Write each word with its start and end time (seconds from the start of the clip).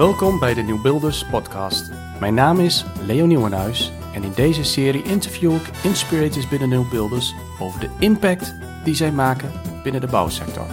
Welkom 0.00 0.38
bij 0.38 0.54
de 0.54 0.62
Nieuwbuilders 0.62 1.26
podcast. 1.26 1.90
Mijn 2.20 2.34
naam 2.34 2.60
is 2.60 2.84
Leo 3.00 3.26
Nieuwenhuis 3.26 3.92
en 4.14 4.22
in 4.22 4.32
deze 4.32 4.64
serie 4.64 5.02
interview 5.02 5.54
ik 5.54 5.70
inspirators 5.84 6.48
binnen 6.48 6.68
Nieuwbuilders 6.68 7.34
over 7.58 7.80
de 7.80 7.90
impact 7.98 8.54
die 8.84 8.94
zij 8.94 9.12
maken 9.12 9.52
binnen 9.82 10.00
de 10.00 10.06
bouwsector. 10.06 10.66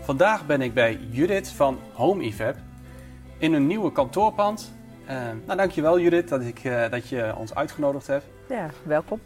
Vandaag 0.00 0.46
ben 0.46 0.60
ik 0.60 0.74
bij 0.74 1.00
Judith 1.10 1.48
van 1.48 1.78
Home 1.92 2.22
Evap 2.22 2.56
in 3.38 3.52
een 3.52 3.66
nieuwe 3.66 3.92
kantoorpand. 3.92 4.72
Uh, 5.04 5.10
nou, 5.46 5.58
dankjewel 5.58 6.00
Judith 6.00 6.28
dat, 6.28 6.40
ik, 6.40 6.64
uh, 6.64 6.90
dat 6.90 7.08
je 7.08 7.34
ons 7.36 7.54
uitgenodigd 7.54 8.06
hebt. 8.06 8.24
Ja, 8.48 8.70
welkom. 8.82 9.20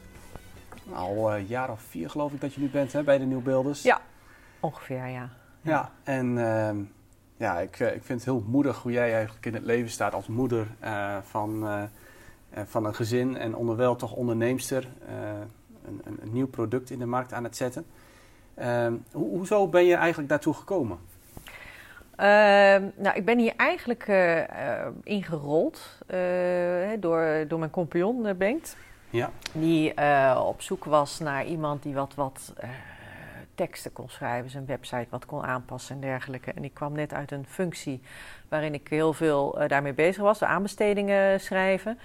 Al 0.93 1.33
een 1.33 1.43
uh, 1.43 1.49
jaar 1.49 1.71
of 1.71 1.81
vier 1.81 2.11
geloof 2.11 2.33
ik 2.33 2.41
dat 2.41 2.55
je 2.55 2.61
nu 2.61 2.69
bent 2.69 2.93
hè, 2.93 3.03
bij 3.03 3.19
de 3.19 3.25
Nieuwbuilders. 3.25 3.83
Ja, 3.83 4.01
ongeveer 4.61 5.07
ja. 5.07 5.31
Ja, 5.65 5.91
en 6.03 6.37
uh, 6.37 6.71
ja, 7.37 7.59
ik, 7.59 7.79
ik 7.79 8.05
vind 8.05 8.09
het 8.09 8.25
heel 8.25 8.45
moedig 8.47 8.83
hoe 8.83 8.93
jij 8.93 9.15
eigenlijk 9.15 9.47
in 9.47 9.55
het 9.55 9.65
leven 9.65 9.91
staat 9.91 10.15
als 10.15 10.27
moeder 10.27 10.67
uh, 10.85 11.17
van, 11.23 11.65
uh, 11.65 11.83
van 12.65 12.85
een 12.85 12.95
gezin 12.95 13.37
en 13.37 13.57
onderwijl 13.57 13.97
toch 13.97 14.13
onderneemster. 14.13 14.89
Een, 15.87 16.01
een, 16.05 16.19
een, 16.23 16.33
nieuw 16.33 16.47
product 16.47 16.91
in 16.91 16.99
de 16.99 17.07
markt 17.07 17.33
aan 17.33 17.45
het 17.45 17.57
zetten. 17.57 17.87
Ehm, 18.55 18.93
ho 19.13 19.21
hoezo 19.21 19.69
ben 19.69 19.85
je 19.85 19.95
eigenlijk 19.95 20.29
daartoe 20.29 20.55
gekomen? 20.55 20.99
Ehm, 22.17 22.83
nou, 22.97 23.17
ik 23.17 23.25
ben 23.25 23.39
hier 23.39 23.55
eigenlijk 23.57 24.09
ingerold 25.03 25.99
door, 27.01 27.45
door 27.49 27.59
mijn 27.59 27.71
compagnon 27.71 28.37
Bengt. 28.37 28.77
Ja. 29.11 29.31
Die 29.53 29.95
op 30.37 30.63
zoek 30.63 30.85
was 30.85 31.19
naar 31.19 31.45
iemand 31.45 31.83
die 31.83 31.95
wat, 31.95 32.15
wat 32.15 32.53
teksten 33.55 33.93
kon 33.93 34.09
schrijven, 34.09 34.51
zijn 34.51 34.67
website 34.67 35.07
wat 35.11 35.27
kon 35.27 35.45
aanpassen 35.45 35.95
en 35.95 36.01
dergelijke. 36.01 36.53
En 36.53 36.65
ik 36.65 36.75
kwam 36.75 36.93
net 36.93 37.15
uit 37.15 37.31
een 37.31 37.47
functie 37.47 38.03
waarin 38.49 38.75
ik 38.75 38.89
heel 38.89 39.13
veel 39.13 39.63
uh, 39.63 39.69
daarmee 39.69 39.93
bezig 39.93 40.23
was, 40.23 40.39
de 40.39 40.47
aanbestedingen 40.47 41.41
schrijven. 41.41 41.99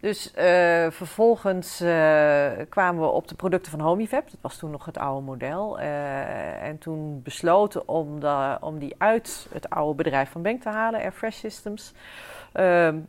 Dus 0.00 0.26
uh, 0.26 0.42
vervolgens 0.90 1.80
uh, 1.80 2.50
kwamen 2.68 3.02
we 3.02 3.08
op 3.08 3.28
de 3.28 3.34
producten 3.34 3.70
van 3.70 3.80
Homivab. 3.80 4.30
Dat 4.30 4.40
was 4.40 4.56
toen 4.56 4.70
nog 4.70 4.84
het 4.84 4.98
oude 4.98 5.24
model. 5.26 5.78
en 5.80 6.78
toen 6.78 7.22
besloten 7.22 7.88
om, 7.88 8.20
de, 8.20 8.56
om 8.60 8.78
die 8.78 8.94
uit 8.98 9.46
het 9.52 9.70
oude 9.70 9.94
bedrijf 9.94 10.30
van 10.30 10.42
Bank 10.42 10.62
te 10.62 10.68
halen, 10.68 11.00
Air 11.00 11.12
Fresh 11.12 11.38
Systems. 11.38 11.92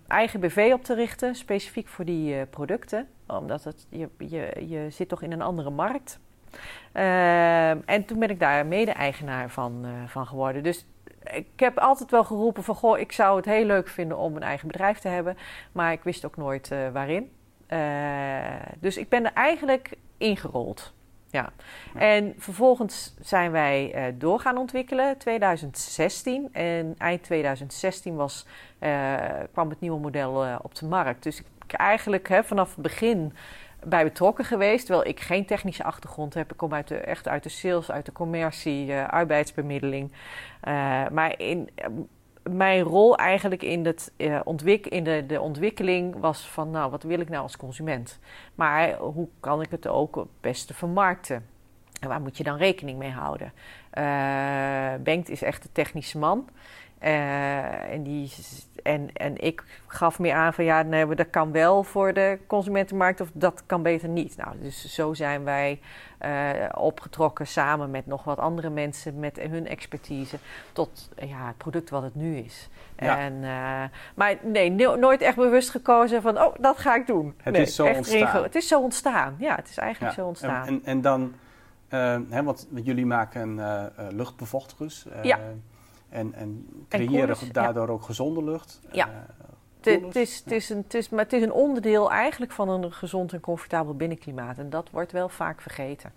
eigen 0.08 0.39
BV 0.39 0.72
op 0.73 0.84
te 0.84 0.94
richten, 0.94 1.36
specifiek 1.36 1.88
voor 1.88 2.06
die 2.06 2.45
producten. 2.45 3.08
Omdat 3.28 3.64
het, 3.64 3.86
je, 3.89 4.09
je, 4.17 4.66
je 4.67 4.89
zit 4.89 5.09
toch 5.09 5.22
in 5.22 5.31
een 5.31 5.42
andere 5.42 5.69
markt. 5.69 6.19
Uh, 6.94 7.89
en 7.89 8.05
toen 8.05 8.19
ben 8.19 8.30
ik 8.30 8.39
daar 8.39 8.66
mede-eigenaar 8.66 9.49
van, 9.49 9.81
uh, 9.85 9.91
van 10.07 10.27
geworden. 10.27 10.63
Dus 10.63 10.85
ik 11.23 11.47
heb 11.55 11.77
altijd 11.77 12.11
wel 12.11 12.23
geroepen 12.23 12.63
van... 12.63 12.75
goh, 12.75 12.99
ik 12.99 13.11
zou 13.11 13.35
het 13.35 13.45
heel 13.45 13.66
leuk 13.66 13.88
vinden 13.88 14.17
om 14.17 14.35
een 14.35 14.44
eigen 14.44 14.67
bedrijf 14.67 14.99
te 14.99 15.07
hebben. 15.07 15.38
Maar 15.72 15.91
ik 15.91 16.03
wist 16.03 16.25
ook 16.25 16.38
nooit 16.38 16.72
uh, 16.72 16.89
waarin. 16.89 17.31
dus 18.79 18.97
ik 18.97 19.09
ben 19.09 19.25
er 19.25 19.33
eigenlijk 19.33 19.94
ingerold. 20.17 20.94
Ja. 21.29 21.49
En 21.95 22.33
vervolgens 22.38 23.16
zijn 23.22 23.52
wij 23.52 24.13
door 24.17 24.39
gaan 24.39 24.57
ontwikkelen, 24.57 25.17
2016. 25.17 26.49
En 26.52 26.95
eind 26.97 27.23
2016 27.23 28.16
was, 28.16 28.45
kwam 29.52 29.69
het 29.69 29.79
nieuwe 29.79 29.99
model 29.99 30.59
op 30.61 30.75
de 30.75 30.85
markt. 30.85 31.23
Dus 31.23 31.39
ik 31.39 31.45
eigenlijk 31.77 32.27
hè, 32.27 32.44
vanaf 32.44 32.69
het 32.69 32.81
begin 32.81 33.33
bij 33.86 34.04
betrokken 34.04 34.46
geweest. 34.46 34.86
Terwijl 34.86 35.08
ik 35.08 35.20
geen 35.20 35.46
technische 35.46 35.84
achtergrond 35.84 36.34
heb. 36.34 36.52
Ik 36.52 36.58
kom 36.58 36.74
uit 36.74 36.88
de, 36.88 36.98
echt 36.98 37.28
uit 37.28 37.44
de 37.44 37.50
sales, 37.50 37.92
uit 37.92 38.06
de 38.06 38.12
commercie, 38.12 38.88
uh, 38.88 39.08
arbeidsbemiddeling. 39.08 40.12
Uh, 40.12 41.08
maar 41.10 41.40
in, 41.40 41.70
uh, 41.76 41.86
mijn 42.53 42.81
rol 42.81 43.18
eigenlijk 43.18 43.64
in, 43.64 43.86
het, 43.86 44.12
ontwik 44.44 44.88
in 44.88 45.03
de, 45.03 45.25
de 45.25 45.41
ontwikkeling 45.41 46.16
was 46.20 46.47
van... 46.47 46.70
nou, 46.70 46.91
wat 46.91 47.03
wil 47.03 47.20
ik 47.20 47.30
nou 47.30 47.44
als 47.44 47.58
consument? 47.58 48.20
Maar 48.56 48.97
hoe 48.97 49.28
kan 49.40 49.62
ik 49.62 49.72
het 49.72 49.88
ook 49.88 50.16
het 50.16 50.28
beste 50.41 50.74
vermarkten? 50.74 51.46
En 52.00 52.08
waar 52.08 52.22
moet 52.22 52.38
je 52.38 52.44
dan 52.44 52.58
rekening 52.58 52.97
mee 52.97 53.12
houden? 53.12 53.53
Bengt 55.03 55.30
is 55.30 55.41
echt 55.41 55.64
de 55.64 55.70
technische 55.72 56.18
man. 56.18 56.50
En 57.01 58.03
die 58.03 58.31
en, 58.84 59.09
en 59.13 59.38
ik 59.38 59.63
gaf 59.88 60.19
meer 60.19 60.34
aan 60.34 60.53
van 60.53 60.63
ja, 60.63 60.81
nee, 60.81 61.16
dat 61.16 61.29
kan 61.29 61.51
wel 61.51 61.84
voor 61.84 62.13
de 62.13 62.39
consumentenmarkt 62.47 63.22
of 63.22 63.29
dat 63.34 63.63
kan 63.66 63.84
beter 63.84 64.09
niet. 64.09 64.38
Nou, 64.38 64.56
dus 64.59 64.94
zo 64.94 65.13
zijn 65.13 65.44
wij 65.44 65.79
uh, 66.25 66.50
opgetrokken 66.73 67.47
samen 67.47 67.91
met 67.91 68.06
nog 68.06 68.23
wat 68.23 68.38
andere 68.38 68.69
mensen 68.69 69.19
met 69.19 69.40
hun 69.40 69.67
expertise 69.67 70.38
tot 70.73 71.09
ja, 71.16 71.47
het 71.47 71.57
product 71.57 71.90
wat 71.90 72.03
het 72.03 72.16
nu 72.16 72.38
is. 72.38 72.69
Ja. 72.97 73.19
En, 73.19 73.34
uh, 73.34 73.84
maar 74.16 74.35
nee, 74.41 74.69
nooit 74.97 75.22
echt 75.22 75.35
bewust 75.35 75.69
gekozen 75.69 76.22
van 76.22 76.41
oh, 76.41 76.56
dat 76.59 76.78
ga 76.78 76.95
ik 76.95 77.07
doen. 77.07 77.34
Het 77.38 77.53
nee, 77.53 77.61
is 77.61 77.75
zo 77.75 77.85
ontstaan. 77.85 78.44
Het 78.44 78.56
is 78.56 78.67
zo 78.67 78.81
ontstaan. 78.81 79.35
Ja, 79.40 79.56
het 79.56 79.69
is 79.69 79.78
eigenlijk 79.78 80.16
ja. 80.16 80.22
zo 80.22 80.28
ontstaan. 80.28 80.67
En, 80.67 80.73
en, 80.73 80.81
en 80.84 81.01
dan, 81.01 81.34
hè, 82.29 82.44
want 82.44 82.67
jullie 82.73 83.06
maken 83.06 83.59
luchtbevochtigers. 84.11 85.06
ja. 85.22 85.40
En, 86.11 86.33
en 86.33 86.66
creëren 86.89 87.38
en 87.41 87.51
daardoor 87.51 87.88
ja. 87.88 87.94
ook 87.94 88.03
gezonde 88.03 88.44
lucht. 88.44 88.79
Ja. 88.91 89.07
Uh, 89.07 90.03
het, 90.05 90.16
is, 90.16 90.41
het, 90.44 90.51
is 90.51 90.69
een, 90.69 90.77
het, 90.77 90.94
is, 90.94 91.09
maar 91.09 91.23
het 91.23 91.33
is 91.33 91.41
een 91.41 91.51
onderdeel 91.51 92.11
eigenlijk 92.11 92.51
van 92.51 92.69
een 92.69 92.94
gezond 92.94 93.33
en 93.33 93.39
comfortabel 93.39 93.95
binnenklimaat. 93.95 94.57
En 94.57 94.69
dat 94.69 94.89
wordt 94.89 95.11
wel 95.11 95.29
vaak 95.29 95.61
vergeten. 95.61 96.11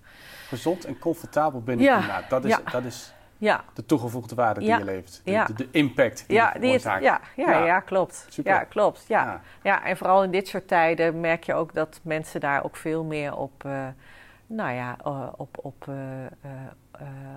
Gezond 0.48 0.84
en 0.84 0.98
comfortabel 0.98 1.62
binnenklimaat, 1.62 2.22
ja. 2.22 2.28
dat 2.28 2.44
is, 2.44 2.58
dat 2.70 2.84
is 2.84 3.14
ja. 3.38 3.64
de 3.74 3.86
toegevoegde 3.86 4.34
waarde 4.34 4.60
die 4.60 4.68
je 4.68 4.84
levert. 4.84 5.20
De, 5.24 5.30
ja. 5.30 5.44
de, 5.44 5.52
de, 5.52 5.68
impact 5.70 6.24
die 6.26 6.36
ja, 6.36 6.50
je 6.54 6.60
die 6.60 6.72
het, 6.72 6.82
ja, 6.82 6.98
ja, 6.98 7.20
ja, 7.36 7.64
ja, 7.64 7.80
klopt. 7.80 8.26
Super. 8.28 8.52
Ja, 8.52 8.64
klopt. 8.64 9.04
Ja. 9.08 9.40
Ja. 9.62 9.84
en 9.84 9.96
vooral 9.96 10.22
in 10.22 10.30
dit 10.30 10.48
soort 10.48 10.68
tijden 10.68 11.20
merk 11.20 11.44
je 11.44 11.54
ook 11.54 11.74
dat 11.74 12.00
mensen 12.02 12.40
daar 12.40 12.64
ook 12.64 12.76
veel 12.76 13.04
meer 13.04 13.36
op, 13.36 13.64
uh, 13.66 13.86
nou 14.46 14.72
ja, 14.72 14.96
uh, 15.06 15.28
op, 15.36 15.58
op, 15.62 15.86
uh, 15.88 15.96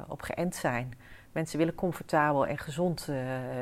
op 0.07 0.21
geënt 0.21 0.55
zijn. 0.55 0.93
Mensen 1.31 1.57
willen 1.57 1.75
comfortabel 1.75 2.47
en 2.47 2.57
gezond 2.57 3.07
uh, 3.09 3.17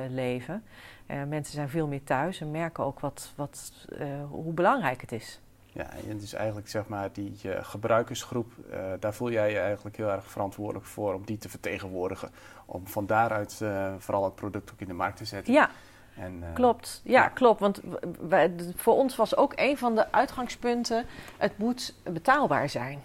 leven. 0.10 0.64
Uh, 1.08 1.24
mensen 1.24 1.54
zijn 1.54 1.70
veel 1.70 1.88
meer 1.88 2.04
thuis 2.04 2.42
en 2.42 2.52
merken 2.52 2.84
ook 2.84 3.00
wat, 3.00 3.34
wat, 3.36 3.72
uh, 4.00 4.06
hoe 4.30 4.54
belangrijk 4.54 5.02
het 5.02 5.12
is. 5.12 5.40
Ja, 5.72 5.90
en 6.10 6.22
is 6.22 6.34
eigenlijk 6.34 6.70
zeg 6.70 6.88
maar 6.88 7.10
die 7.14 7.36
gebruikersgroep, 7.44 8.54
daar 9.00 9.14
voel 9.14 9.32
jij 9.32 9.52
je 9.52 9.60
eigenlijk 9.60 9.98
heel 9.98 10.10
erg 10.10 10.32
verantwoordelijk 10.32 10.86
voor 10.86 11.14
om 11.14 11.26
die 11.26 11.38
te 11.38 11.50
vertegenwoordigen. 11.50 12.30
Om 12.66 12.88
van 12.88 13.06
daaruit 13.06 13.62
vooral 13.98 14.24
het 14.24 14.36
product 14.36 14.72
ook 14.72 14.80
in 14.80 14.88
de 14.88 14.94
markt 14.94 15.18
te 15.18 15.26
zetten. 15.26 15.54
Ja, 15.54 15.70
en, 16.18 16.44
klopt. 16.54 17.02
Ja, 17.04 17.12
ja, 17.12 17.28
klopt. 17.28 17.60
Want 17.60 17.82
wij, 18.20 18.56
voor 18.76 18.94
ons 18.94 19.16
was 19.16 19.36
ook 19.36 19.54
een 19.56 19.78
van 19.78 19.96
de 19.96 20.12
uitgangspunten, 20.12 21.06
het 21.38 21.58
moet 21.58 21.96
betaalbaar 22.04 22.70
zijn. 22.70 23.02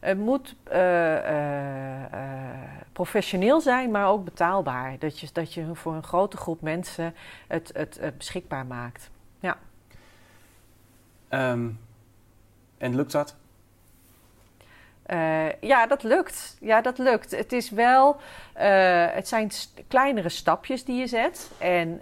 Het 0.00 0.18
moet 0.18 0.56
uh, 0.72 0.76
uh, 0.76 2.00
uh, 2.00 2.18
professioneel 2.92 3.60
zijn, 3.60 3.90
maar 3.90 4.08
ook 4.08 4.24
betaalbaar. 4.24 4.98
Dat 4.98 5.20
je, 5.20 5.28
dat 5.32 5.54
je 5.54 5.74
voor 5.74 5.94
een 5.94 6.02
grote 6.02 6.36
groep 6.36 6.60
mensen 6.60 7.14
het, 7.46 7.70
het, 7.74 7.98
het 8.00 8.18
beschikbaar 8.18 8.66
maakt. 8.66 9.10
Ja. 9.40 9.56
Um, 11.30 11.80
en 12.78 12.94
lukt 12.94 13.12
dat? 13.12 13.36
ja, 15.60 15.86
dat 15.86 16.02
lukt. 16.02 16.56
Ja, 16.60 16.80
dat 16.80 16.98
lukt. 16.98 17.30
Het 17.30 17.52
is 17.52 17.70
wel, 17.70 18.20
het 19.12 19.28
zijn 19.28 19.50
kleinere 19.88 20.28
stapjes 20.28 20.84
die 20.84 20.96
je 20.96 21.06
zet. 21.06 21.50
En, 21.58 22.00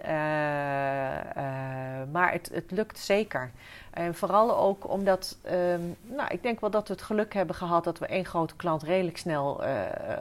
maar 2.11 2.31
het, 2.31 2.49
het 2.53 2.71
lukt 2.71 2.99
zeker. 2.99 3.51
En 3.93 4.15
vooral 4.15 4.57
ook 4.57 4.89
omdat, 4.89 5.37
um, 5.45 5.95
nou, 6.01 6.29
ik 6.29 6.43
denk 6.43 6.59
wel 6.59 6.69
dat 6.69 6.87
we 6.87 6.93
het 6.93 7.03
geluk 7.03 7.33
hebben 7.33 7.55
gehad 7.55 7.83
dat 7.83 7.99
we 7.99 8.05
één 8.05 8.25
grote 8.25 8.55
klant 8.55 8.83
redelijk 8.83 9.17
snel 9.17 9.63
uh, 9.63 9.69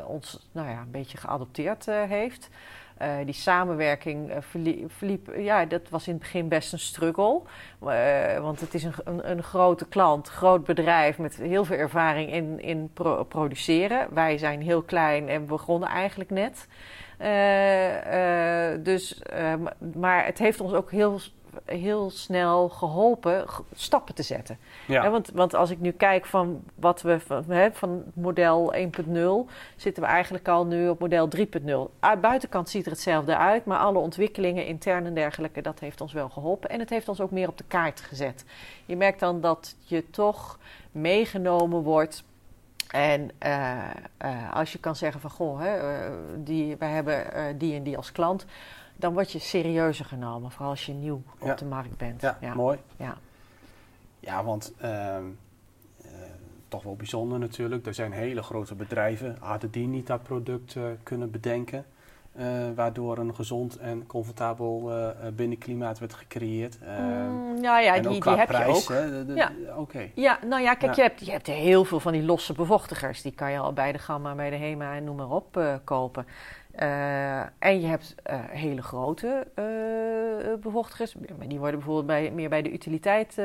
ons, 0.06 0.48
nou 0.52 0.68
ja, 0.68 0.80
een 0.80 0.90
beetje 0.90 1.18
geadopteerd 1.18 1.86
uh, 1.86 2.02
heeft. 2.02 2.48
Uh, 3.02 3.08
die 3.24 3.34
samenwerking 3.34 4.32
verliep, 4.88 5.32
ja, 5.36 5.64
dat 5.64 5.88
was 5.88 6.06
in 6.06 6.12
het 6.12 6.22
begin 6.22 6.48
best 6.48 6.72
een 6.72 6.78
struggle. 6.78 7.40
want 8.40 8.60
het 8.60 8.74
is 8.74 8.84
een, 8.84 8.92
een, 9.04 9.30
een, 9.30 9.42
grote 9.42 9.86
klant, 9.86 10.28
groot 10.28 10.64
bedrijf 10.64 11.18
met 11.18 11.36
heel 11.36 11.64
veel 11.64 11.76
ervaring 11.76 12.32
in, 12.32 12.60
in 12.60 12.90
pro 12.92 13.24
produceren. 13.24 14.14
Wij 14.14 14.38
zijn 14.38 14.62
heel 14.62 14.82
klein 14.82 15.28
en 15.28 15.46
begonnen 15.46 15.88
eigenlijk 15.88 16.30
net. 16.30 16.66
dus, 18.84 19.22
maar 19.94 20.24
het 20.24 20.38
heeft 20.38 20.60
ons 20.60 20.72
ook 20.72 20.90
heel 20.90 21.20
heel 21.64 22.10
snel 22.10 22.68
geholpen 22.68 23.44
stappen 23.74 24.14
te 24.14 24.22
zetten. 24.22 24.58
Ja. 24.86 25.10
want, 25.10 25.30
want 25.34 25.54
als 25.54 25.70
ik 25.70 25.80
nu 25.80 25.90
kijk 25.90 26.26
van 26.26 26.62
wat 26.74 27.02
we 27.02 27.20
van, 27.20 27.44
he, 27.48 27.72
van 27.72 28.02
model 28.14 28.74
1.0 28.74 29.52
zitten 29.76 30.02
we 30.02 30.08
eigenlijk 30.08 30.48
al 30.48 30.66
nu 30.66 30.88
op 30.88 30.98
model 30.98 31.28
3.0. 31.36 31.42
Uit 32.00 32.20
buitenkant 32.20 32.68
ziet 32.68 32.84
er 32.84 32.92
hetzelfde 32.92 33.36
uit, 33.36 33.64
maar 33.64 33.78
alle 33.78 33.98
ontwikkelingen 33.98 34.66
intern 34.66 35.06
en 35.06 35.14
dergelijke, 35.14 35.60
dat 35.60 35.80
heeft 35.80 36.00
ons 36.00 36.12
wel 36.12 36.28
geholpen. 36.28 36.70
En 36.70 36.80
het 36.80 36.90
heeft 36.90 37.08
ons 37.08 37.20
ook 37.20 37.30
meer 37.30 37.48
op 37.48 37.58
de 37.58 37.64
kaart 37.68 38.00
gezet. 38.00 38.44
Je 38.86 38.96
merkt 38.96 39.20
dan 39.20 39.40
dat 39.40 39.76
je 39.84 40.10
toch 40.10 40.58
meegenomen 40.92 41.82
wordt 41.82 42.24
En 42.86 43.30
uh, 43.46 43.76
uh, 44.24 44.52
als 44.52 44.72
je 44.72 44.78
kan 44.78 44.96
zeggen 44.96 45.20
van 45.20 45.30
goh, 45.30 45.60
hè, 45.60 46.04
uh, 46.06 46.12
die, 46.36 46.76
wij 46.76 46.90
hebben 46.90 47.24
die 47.58 47.74
en 47.74 47.82
die 47.82 47.96
als 47.96 48.12
klant, 48.12 48.46
dan 48.96 49.12
word 49.12 49.32
je 49.32 49.38
serieuzer 49.38 50.04
genomen, 50.04 50.50
vooral 50.50 50.70
als 50.70 50.86
je 50.86 50.92
nieuw 50.92 51.22
op 51.38 51.46
Ja. 51.46 51.54
de 51.54 51.64
markt 51.64 51.96
bent. 51.96 52.20
Ja, 52.22 52.54
mooi. 52.54 52.78
Ja. 52.96 53.16
Ja, 54.20 54.44
want 54.44 54.72
ehm, 54.80 55.24
eh, 56.02 56.10
toch 56.68 56.82
wel 56.82 56.96
bijzonder 56.96 57.38
natuurlijk. 57.38 57.86
Er 57.86 57.94
zijn 57.94 58.12
hele 58.12 58.42
grote 58.42 58.74
bedrijven, 58.74 59.36
hadden 59.40 59.70
die 59.70 59.86
niet 59.86 60.06
dat 60.06 60.22
product 60.22 60.76
eh, 60.76 60.82
kunnen 61.02 61.30
bedenken. 61.30 61.84
eh, 62.36 62.44
waardoor 62.74 63.18
een 63.18 63.34
gezond 63.34 63.76
en 63.76 64.06
comfortabel 64.06 64.92
binnenklimaat 65.32 65.98
werd 65.98 66.14
gecreëerd. 66.14 66.78
Ehm, 66.78 67.02
Mm, 67.30 67.62
ja, 67.62 67.78
ja, 67.80 67.94
en 67.94 68.02
die, 68.02 68.10
ook 68.10 68.20
qua 68.20 68.30
die 68.30 68.38
heb 68.40 68.48
prijs. 68.48 68.66
je 68.86 68.92
ook. 68.94 68.98
hè, 68.98 69.10
de- 69.10 69.24
de- 69.26 69.34
Ja. 69.34 69.52
Oké. 69.76 70.10
Ja, 70.14 70.38
nou 70.44 70.62
ja, 70.62 70.74
kijk. 70.74 70.94
Je, 70.94 71.02
hebt, 71.02 71.24
je 71.26 71.30
hebt 71.30 71.46
heel 71.46 71.84
veel 71.84 72.00
van 72.00 72.12
die 72.12 72.22
losse 72.22 72.52
bevochtigers. 72.52 73.22
Die 73.22 73.32
kan 73.32 73.50
je 73.52 73.58
al 73.58 73.72
bij 73.72 73.92
de 73.92 73.98
Gamma, 73.98 74.34
bij 74.34 74.50
de 74.50 74.56
Hema 74.56 74.94
en 74.94 75.04
noem 75.04 75.16
maar 75.16 75.30
op 75.30 75.60
kopen. 75.84 76.26
Eh, 76.76 77.40
en 77.40 77.80
je 77.80 77.86
hebt 77.86 78.14
eh, 78.22 78.38
hele 78.48 78.82
grote 78.82 79.46
eh, 79.54 80.60
bevochtigers. 80.60 81.14
Maar 81.14 81.48
Die 81.48 81.58
worden 81.58 81.78
bijvoorbeeld 81.78 82.06
bij, 82.06 82.30
meer 82.30 82.48
bij 82.48 82.62
de 82.62 82.72
utiliteit 82.72 83.40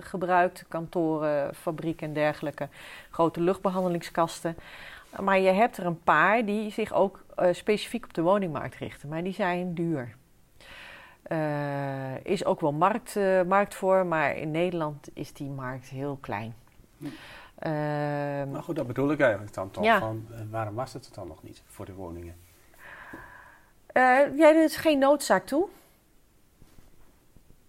gebruikt. 0.00 0.64
Kantoren, 0.68 1.54
fabrieken 1.54 2.06
en 2.06 2.12
dergelijke. 2.12 2.68
Grote 3.10 3.40
luchtbehandelingskasten. 3.40 4.56
Maar 5.20 5.38
je 5.38 5.50
hebt 5.50 5.76
er 5.76 5.86
een 5.86 6.02
paar 6.02 6.44
die 6.44 6.70
zich 6.70 6.92
ook 6.92 7.24
specifiek 7.52 8.04
op 8.04 8.14
de 8.14 8.22
woningmarkt 8.22 8.74
richten. 8.74 9.08
Maar 9.08 9.22
die 9.22 9.32
zijn 9.32 9.74
duur. 9.74 10.14
Is 12.22 12.44
ook 12.44 12.60
wel 12.60 12.72
markt, 12.72 13.18
markt 13.46 13.74
voor, 13.74 14.06
maar 14.06 14.36
in 14.36 14.50
Nederland 14.50 15.08
is 15.14 15.32
die 15.32 15.50
markt 15.50 15.88
heel 15.88 16.18
klein. 16.20 16.54
Hm. 16.98 17.06
Ehm, 17.58 18.50
Maar 18.50 18.62
goed, 18.62 18.76
dat 18.76 18.86
bedoel 18.86 19.10
ik 19.10 19.20
eigenlijk 19.20 19.54
dan 19.54 19.70
toch. 19.70 19.84
Ja. 19.84 19.98
Van, 19.98 20.26
waarom 20.50 20.74
was 20.74 20.92
het 20.92 21.10
dan 21.14 21.28
nog 21.28 21.42
niet 21.42 21.62
voor 21.66 21.86
de 21.86 21.94
woningen? 21.94 22.34
Eh, 23.92 24.36
ja, 24.36 24.48
er 24.48 24.62
is 24.62 24.76
geen 24.76 24.98
noodzaak 24.98 25.46
toe. 25.46 25.68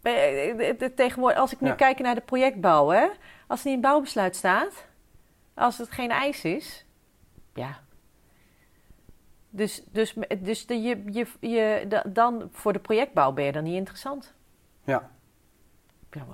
Eh, 0.01 0.69
eh, 0.69 0.91
Tegenwoordig, 0.95 1.37
als 1.39 1.53
ik 1.53 1.59
nu 1.61 1.67
Ja. 1.67 1.73
kijk 1.75 1.99
naar 1.99 2.15
de 2.15 2.21
projectbouw, 2.21 2.89
hè, 2.89 3.07
als 3.47 3.59
er 3.59 3.65
niet 3.65 3.75
een 3.75 3.81
bouwbesluit 3.81 4.35
staat, 4.35 4.85
als 5.53 5.77
het 5.77 5.91
geen 5.91 6.11
eis 6.11 6.43
is, 6.43 6.85
ja. 7.53 7.81
Dus, 9.49 9.83
dus, 9.91 10.15
dus 10.39 10.65
de, 10.65 10.81
je, 10.81 11.03
je, 11.11 11.27
je, 11.49 11.85
da- 11.87 12.03
dan 12.07 12.49
voor 12.51 12.73
de 12.73 12.79
projectbouw 12.79 13.31
ben 13.31 13.45
je 13.45 13.51
dan 13.51 13.63
niet 13.63 13.75
interessant. 13.75 14.33
Ja. 14.83 15.11
Ja, 16.13 16.25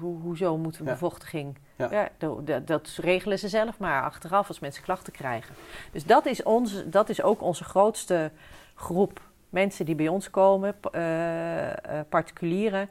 ho- 0.00 0.18
hoezo 0.22 0.56
moet 0.58 0.78
een 0.78 0.84
Ja. 0.84 0.90
bevochtiging? 0.92 1.58
Ja. 1.76 1.88
Ja. 1.90 2.08
dat, 2.18 2.66
dat, 2.66 2.88
regelen 3.00 3.38
ze 3.38 3.48
zelf 3.48 3.78
maar 3.78 4.02
achteraf 4.02 4.48
als 4.48 4.58
mensen 4.60 4.82
klachten 4.82 5.12
krijgen. 5.12 5.54
Dus 5.92 6.04
dat 6.04 6.26
is, 6.26 6.42
onze, 6.42 6.88
dat 6.88 7.08
is 7.08 7.22
ook 7.22 7.42
onze 7.42 7.64
grootste 7.64 8.30
groep 8.74 9.20
mensen 9.48 9.84
die 9.84 9.94
bij 9.94 10.08
ons 10.08 10.30
komen, 10.30 10.74
eh, 10.92 11.70
eh, 11.70 12.06
particulieren. 12.08 12.88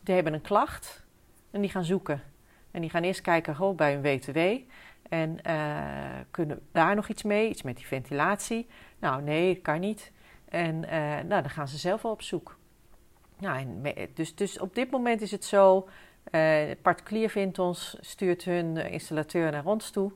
Die 0.00 0.14
hebben 0.14 0.32
een 0.32 0.40
klacht 0.40 1.04
en 1.50 1.60
die 1.60 1.70
gaan 1.70 1.84
zoeken. 1.84 2.22
En 2.70 2.80
die 2.80 2.90
gaan 2.90 3.02
eerst 3.02 3.20
kijken 3.20 3.56
goh, 3.56 3.76
bij 3.76 3.92
hun 3.92 4.02
WTW. 4.02 4.38
En 5.08 5.42
eh, 5.42 5.56
kunnen 6.30 6.60
daar 6.72 6.94
nog 6.94 7.08
iets 7.08 7.22
mee, 7.22 7.48
iets 7.48 7.62
met 7.62 7.76
die 7.76 7.86
ventilatie? 7.86 8.68
Nou, 8.98 9.22
nee, 9.22 9.54
kan 9.56 9.80
niet. 9.80 10.12
En 10.48 10.80
nou, 11.28 11.28
dan 11.28 11.50
gaan 11.50 11.68
ze 11.68 11.78
zelf 11.78 12.02
wel 12.02 12.12
op 12.12 12.22
zoek. 12.22 12.58
Nou, 13.40 13.58
en 13.58 13.82
dus, 14.14 14.34
dus 14.34 14.58
op 14.58 14.74
dit 14.74 14.90
moment 14.90 15.20
is 15.20 15.30
het 15.30 15.44
zo: 15.44 15.88
eh 16.30 16.70
particulier 16.82 17.30
vindt 17.30 17.58
ons, 17.58 17.96
stuurt 18.00 18.44
hun 18.44 18.76
installateur 18.76 19.50
naar 19.50 19.64
ons 19.64 19.90
toe. 19.90 20.12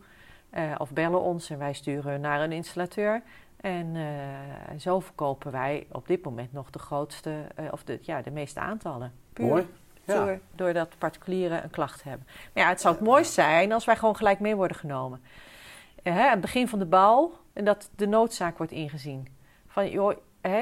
eh, 0.50 0.75
of 0.79 0.91
bellen 0.93 1.21
ons 1.21 1.50
en 1.50 1.59
wij 1.59 1.73
sturen 1.73 2.11
hun 2.11 2.21
naar 2.21 2.41
een 2.41 2.53
installateur. 2.53 3.23
En 3.56 3.97
eh, 3.97 4.79
zo 4.79 5.00
verkopen 5.00 5.53
wij 5.53 5.87
op 5.93 6.06
dit 6.06 6.25
moment 6.25 6.53
nog 6.53 6.71
de 6.71 6.79
grootste, 6.79 7.47
of 7.71 7.85
de, 7.85 7.99
ja, 8.03 8.23
de 8.23 8.31
meeste 8.31 8.61
aantallen. 8.61 9.12
Puur 9.32 9.47
Mooi. 9.47 9.67
Ja. 10.05 10.25
door, 10.25 10.38
doordat 10.55 10.99
particulieren 10.99 11.65
een 11.65 11.71
klacht 11.71 12.03
hebben. 12.03 12.26
Maar 12.55 12.62
ja, 12.62 12.69
het 12.69 12.81
zou 12.81 12.94
het 12.94 13.05
mooist 13.05 13.32
zijn 13.32 13.73
als 13.73 13.85
wij 13.85 13.97
gewoon 13.97 14.17
gelijk 14.17 14.41
mee 14.41 14.56
worden 14.56 14.76
genomen. 14.76 15.23
Hè, 16.03 16.23
aan 16.25 16.31
het 16.31 16.41
begin 16.41 16.69
van 16.69 16.79
de 16.79 16.87
bouw, 16.87 17.32
en 17.53 17.65
dat 17.65 17.91
de 17.97 18.06
noodzaak 18.06 18.56
wordt 18.59 18.73
ingezien. 18.73 19.29
Van, 19.67 19.91
joh, 19.91 20.17
hè, 20.41 20.61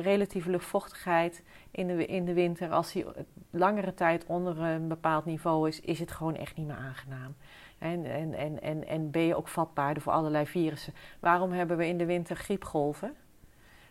relatieve 0.00 0.50
luchtvochtigheid 0.50 1.42
in 1.72 1.86
de, 1.86 2.06
in 2.06 2.24
de 2.24 2.32
winter, 2.32 2.70
als 2.70 2.92
die 2.92 3.04
langere 3.50 3.94
tijd 3.94 4.24
onder 4.26 4.58
een 4.58 4.88
bepaald 4.88 5.24
niveau 5.24 5.68
is, 5.68 5.80
is 5.80 5.98
het 5.98 6.10
gewoon 6.10 6.36
echt 6.36 6.56
niet 6.56 6.66
meer 6.66 6.76
aangenaam. 6.76 7.34
En, 7.78 8.04
en, 8.04 8.34
en, 8.34 8.62
en, 8.62 8.86
en 8.86 9.10
ben 9.10 9.22
je 9.22 9.36
ook 9.36 9.48
vatbaar 9.48 10.00
voor 10.00 10.12
allerlei 10.12 10.46
virussen. 10.46 10.94
Waarom 11.20 11.52
hebben 11.52 11.76
we 11.76 11.86
in 11.86 11.98
de 11.98 12.06
winter 12.06 12.36
griepgolven? 12.36 13.14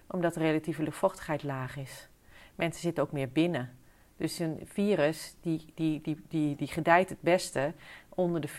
Omdat 0.08 0.34
de 0.34 0.40
relatieve 0.40 0.84
luchtvochtigheid 0.84 1.44
laag 1.44 1.78
is. 1.78 2.10
Mensen 2.56 2.82
zitten 2.82 3.04
ook 3.04 3.12
meer 3.12 3.30
binnen. 3.30 3.78
Dus 4.18 4.40
een 4.40 4.60
virus 4.66 5.36
die, 5.42 5.66
die, 5.76 6.02
die, 6.02 6.22
die, 6.28 6.56
die 6.56 6.68
gedijt 6.68 7.10
het 7.10 7.22
beste 7.22 7.74
onder 8.16 8.42
de 8.42 8.50
40% 8.50 8.54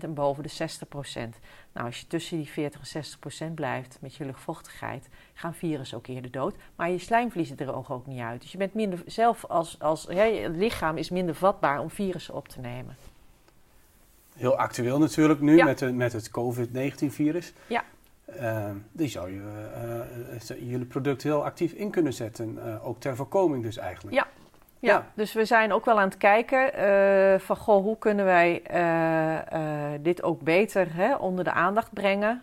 en 0.00 0.14
boven 0.14 0.42
de 0.42 0.50
60%. 0.50 1.38
Nou, 1.72 1.86
als 1.86 2.00
je 2.00 2.06
tussen 2.06 2.36
die 2.36 2.46
40 2.48 2.94
en 2.94 3.50
60% 3.50 3.54
blijft 3.54 3.98
met 4.00 4.14
je 4.14 4.24
luchtvochtigheid, 4.24 5.08
gaan 5.34 5.54
virussen 5.54 5.98
ook 5.98 6.06
eerder 6.06 6.30
dood. 6.30 6.54
Maar 6.76 6.90
je 6.90 6.98
slijmvliezen 6.98 7.56
er 7.56 7.74
ook, 7.74 8.06
niet 8.06 8.20
uit. 8.20 8.40
Dus 8.40 8.52
je 8.52 8.58
bent 8.58 8.74
minder, 8.74 9.02
zelf 9.06 9.44
als, 9.44 9.80
als 9.80 10.02
je 10.02 10.50
lichaam 10.54 10.96
is 10.96 11.10
minder 11.10 11.34
vatbaar 11.34 11.80
om 11.80 11.90
virussen 11.90 12.34
op 12.34 12.48
te 12.48 12.60
nemen. 12.60 12.96
Heel 14.36 14.56
actueel 14.56 14.98
natuurlijk 14.98 15.40
nu 15.40 15.56
Ja. 15.56 15.64
met, 15.64 15.78
de, 15.78 15.92
met 15.92 16.12
het 16.12 16.30
COVID-19-virus. 16.30 17.52
Ja. 17.66 17.84
Ehm, 18.24 18.76
die 18.92 19.08
zou 19.08 19.30
je 19.32 19.40
eh, 19.74 20.50
eh, 20.50 20.70
jullie 20.70 20.86
product 20.86 21.22
heel 21.22 21.44
actief 21.44 21.72
in 21.72 21.90
kunnen 21.90 22.12
zetten. 22.12 22.66
eh, 22.66 22.86
ook 22.86 23.00
ter 23.00 23.16
voorkoming 23.16 23.62
dus 23.62 23.76
eigenlijk. 23.76 24.16
Ja. 24.16 24.26
Ja, 24.80 24.92
Ja. 24.92 25.06
dus 25.14 25.32
we 25.32 25.44
zijn 25.44 25.72
ook 25.72 25.84
wel 25.84 25.98
aan 25.98 26.08
het 26.08 26.16
kijken 26.16 26.74
eh, 26.74 27.38
van 27.40 27.56
goh, 27.56 27.82
hoe 27.82 27.98
kunnen 27.98 28.24
wij 28.24 28.62
eh, 28.62 29.52
eh, 29.52 30.00
dit 30.00 30.22
ook 30.22 30.40
beter 30.40 30.94
hè, 30.94 31.14
onder 31.14 31.44
de 31.44 31.52
aandacht 31.52 31.92
brengen 31.92 32.42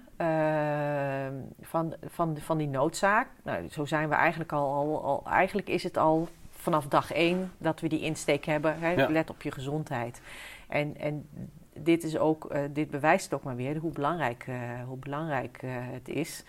van, 1.62 1.96
van, 2.06 2.38
van 2.40 2.58
die 2.58 2.68
noodzaak. 2.68 3.28
Nou, 3.44 3.68
zo 3.70 3.86
zijn 3.86 4.10
we 4.10 4.16
eigenlijk 4.16 4.52
al, 4.52 4.74
al, 4.74 5.04
al, 5.04 5.24
eigenlijk 5.32 5.68
is 5.68 5.84
het 5.84 5.98
al 5.98 6.28
vanaf 6.52 6.88
dag 6.88 7.12
één 7.12 7.52
dat 7.58 7.80
we 7.80 7.88
die 7.88 8.02
insteek 8.02 8.46
hebben. 8.46 8.80
Hè, 8.80 8.90
Ja. 8.92 9.10
Let 9.10 9.30
op 9.30 9.42
je 9.42 9.52
gezondheid. 9.52 10.22
En, 10.68 10.98
en 11.00 11.30
dit, 11.74 12.04
is 12.04 12.18
ook, 12.18 12.56
dit 12.72 12.90
bewijst 12.92 13.24
het 13.24 13.34
ook 13.34 13.44
maar 13.44 13.56
weer 13.56 13.78
hoe 13.78 13.92
belangrijk, 13.92 14.46
hoe 14.88 14.98
belangrijk 14.98 15.62
het 15.68 16.08
is. 16.08 16.44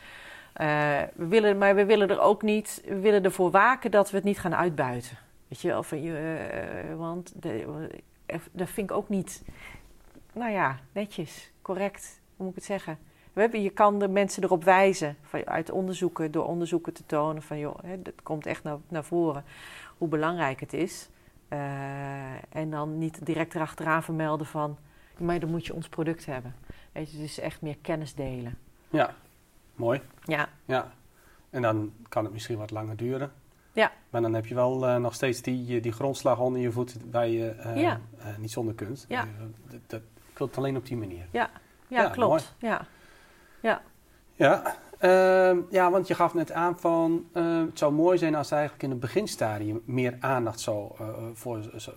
We 1.14 1.26
willen, 1.26 1.58
maar 1.58 1.74
we 1.74 1.84
willen 1.84 2.08
er 2.08 2.20
ook 2.20 2.42
niet, 2.42 2.82
we 2.84 3.00
willen 3.00 3.24
ervoor 3.24 3.50
waken 3.50 3.90
dat 3.90 4.10
we 4.10 4.16
het 4.16 4.24
niet 4.24 4.38
gaan 4.38 4.54
uitbuiten. 4.54 5.16
Weet 5.48 5.60
je 5.60 5.68
wel, 5.68 5.82
van 5.82 6.02
je, 6.02 6.16
eh, 6.16 6.96
want 6.96 7.32
de, 7.42 7.88
eh, 8.26 8.38
dat 8.52 8.68
vind 8.68 8.90
ik 8.90 8.96
ook 8.96 9.08
niet, 9.08 9.42
nou 10.32 10.50
ja, 10.52 10.78
netjes, 10.92 11.50
correct, 11.62 12.20
hoe 12.36 12.46
moet 12.46 12.48
ik 12.48 12.54
het 12.54 12.64
zeggen? 12.64 12.98
We 13.32 13.40
hebben, 13.40 13.62
je 13.62 13.70
kan 13.70 13.98
de 13.98 14.08
mensen 14.08 14.42
erop 14.42 14.64
wijzen, 14.64 15.16
van, 15.22 15.46
uit 15.46 15.70
onderzoeken, 15.70 16.30
door 16.30 16.46
onderzoeken 16.46 16.92
te 16.92 17.06
tonen 17.06 17.42
van, 17.42 17.58
joh, 17.58 17.78
hè, 17.82 18.02
dat 18.02 18.22
komt 18.22 18.46
echt 18.46 18.62
naar, 18.62 18.76
naar 18.88 19.04
voren, 19.04 19.44
hoe 19.98 20.08
belangrijk 20.08 20.60
het 20.60 20.72
is. 20.72 21.08
Eh, 21.48 22.56
en 22.56 22.70
dan 22.70 22.98
niet 22.98 23.26
direct 23.26 23.54
erachteraan 23.54 24.02
vermelden 24.02 24.46
van, 24.46 24.76
maar 25.18 25.40
dan 25.40 25.50
moet 25.50 25.66
je 25.66 25.74
ons 25.74 25.88
product 25.88 26.26
hebben. 26.26 26.54
Weet 26.92 27.10
je, 27.10 27.18
dus 27.18 27.38
echt 27.38 27.60
meer 27.60 27.76
kennis 27.80 28.14
delen. 28.14 28.58
Ja, 28.90 29.14
mooi. 29.74 30.00
Ja, 30.24 30.48
Ja. 30.64 30.92
En 31.50 31.62
dan 31.62 31.92
kan 32.08 32.24
het 32.24 32.32
misschien 32.32 32.58
wat 32.58 32.70
langer 32.70 32.96
duren. 32.96 33.32
Ja. 33.76 33.92
Maar 34.10 34.20
dan 34.22 34.34
heb 34.34 34.46
je 34.46 34.54
wel 34.54 34.86
eh, 34.86 34.96
nog 34.96 35.14
steeds 35.14 35.42
die, 35.42 35.80
die 35.80 35.92
grondslag 35.92 36.38
onder 36.40 36.60
je 36.60 36.72
voet 36.72 36.96
waar 37.10 37.28
je 37.28 37.48
eh, 37.50 37.76
Ja. 37.80 38.00
eh, 38.18 38.26
niet 38.38 38.50
zonder 38.50 38.74
kunt. 38.74 39.04
Ja. 39.08 39.20
Eh, 39.20 39.28
dat, 39.70 39.80
dat, 39.86 40.00
ik 40.30 40.38
wil 40.38 40.46
het 40.46 40.56
alleen 40.56 40.76
op 40.76 40.86
die 40.86 40.96
manier. 40.96 41.26
ja, 41.30 41.50
Ja, 41.88 42.08
klopt. 42.08 42.54
Ja. 42.58 42.86
Ja, 44.38 44.62
ehm, 44.98 45.60
ja, 45.70 45.90
want 45.90 46.06
je 46.06 46.14
gaf 46.14 46.34
net 46.34 46.52
aan 46.52 46.78
van 46.78 47.26
eh, 47.32 47.60
het 47.60 47.78
zou 47.78 47.92
mooi 47.92 48.18
zijn 48.18 48.34
als 48.34 48.46
er 48.50 48.54
eigenlijk 48.56 48.84
in 48.84 48.90
het 48.90 49.00
beginstadium 49.00 49.82
meer 49.84 50.16
aandacht 50.20 50.60
zou 50.60 50.92
voor. 51.34 51.70
zo- 51.76 51.92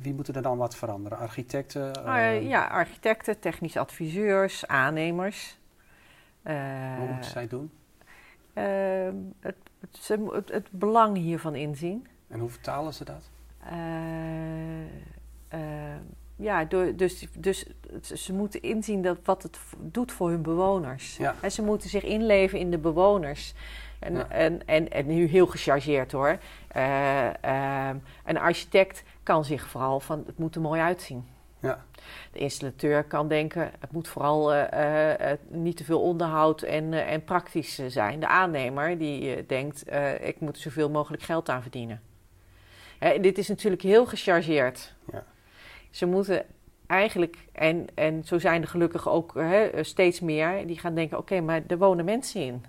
wie 0.00 0.14
moeten 0.14 0.34
er 0.34 0.42
dan 0.42 0.58
wat 0.58 0.76
veranderen? 0.76 1.18
Architecten? 1.18 1.92
Eh, 2.04 2.36
eh, 2.36 2.48
ja, 2.48 2.66
architecten, 2.66 3.40
technische 3.40 3.78
adviseurs, 3.78 4.66
aannemers. 4.66 5.58
Wat 6.98 7.08
moeten 7.10 7.30
zij 7.30 7.46
doen? 7.48 7.70
ehm, 8.54 9.14
het, 9.40 9.56
het, 9.90 10.02
ze 10.02 10.18
mo- 10.18 10.34
het, 10.34 10.52
het 10.52 10.68
belang 10.70 11.16
hiervan 11.16 11.54
inzien. 11.54 12.06
En 12.28 12.40
hoe 12.40 12.48
vertalen 12.48 12.94
ze 12.94 13.04
dat? 13.04 13.30
Eh, 13.58 14.80
eh, 15.48 15.96
ja, 16.36 16.64
door, 16.64 16.96
dus, 16.96 17.26
dus 17.38 17.66
ze 18.02 18.32
moeten 18.32 18.62
inzien 18.62 19.02
dat 19.02 19.18
wat 19.24 19.42
het 19.42 19.58
doet 19.78 20.12
voor 20.12 20.30
hun 20.30 20.42
bewoners. 20.42 21.16
Ja. 21.16 21.34
En 21.40 21.52
ze 21.52 21.62
moeten 21.62 21.90
zich 21.90 22.02
inleven 22.02 22.58
in 22.58 22.70
de 22.70 22.78
bewoners. 22.78 23.54
En, 23.98 24.14
Ja. 24.14 24.28
en, 24.28 24.66
en, 24.66 24.88
en 24.90 25.06
nu 25.06 25.26
heel 25.26 25.46
gechargeerd 25.46 26.12
hoor. 26.12 26.38
Eh, 26.68 27.44
ehm, 27.44 27.96
een 28.24 28.38
architect 28.38 29.02
kan 29.22 29.44
zich 29.44 29.66
vooral 29.68 30.00
van 30.00 30.22
het 30.26 30.38
moet 30.38 30.54
er 30.54 30.60
mooi 30.60 30.80
uitzien. 30.80 31.24
Ja. 31.64 31.84
De 32.32 32.38
installateur 32.38 33.04
kan 33.04 33.28
denken, 33.28 33.70
het 33.80 33.92
moet 33.92 34.08
vooral 34.08 34.54
uh, 34.54 34.62
uh, 34.72 35.32
niet 35.48 35.76
te 35.76 35.84
veel 35.84 36.00
onderhoud 36.00 36.62
en, 36.62 36.92
uh, 36.92 37.12
en 37.12 37.24
praktisch 37.24 37.74
zijn. 37.86 38.20
De 38.20 38.26
aannemer 38.26 38.98
die 38.98 39.46
denkt, 39.46 39.84
ik 40.20 40.40
moet 40.40 40.58
zoveel 40.58 40.90
mogelijk 40.90 41.22
geld 41.22 41.48
aan 41.48 41.62
verdienen. 41.62 42.02
Hè, 42.98 43.20
dit 43.20 43.38
is 43.38 43.48
natuurlijk 43.48 43.82
heel 43.82 44.06
gechargeerd. 44.06 44.94
Ja. 45.12 45.24
Ze 45.90 46.06
moeten 46.06 46.46
eigenlijk, 46.86 47.36
en, 47.52 47.86
en 47.94 48.24
zo 48.24 48.38
zijn 48.38 48.62
er 48.62 48.68
gelukkig 48.68 49.08
ook 49.08 49.34
hè, 49.34 49.82
steeds 49.82 50.20
meer, 50.20 50.66
die 50.66 50.78
gaan 50.78 50.94
denken, 50.94 51.18
oké, 51.18 51.40
maar 51.40 51.62
er 51.66 51.78
wonen 51.78 52.04
mensen 52.04 52.40
in. 52.40 52.64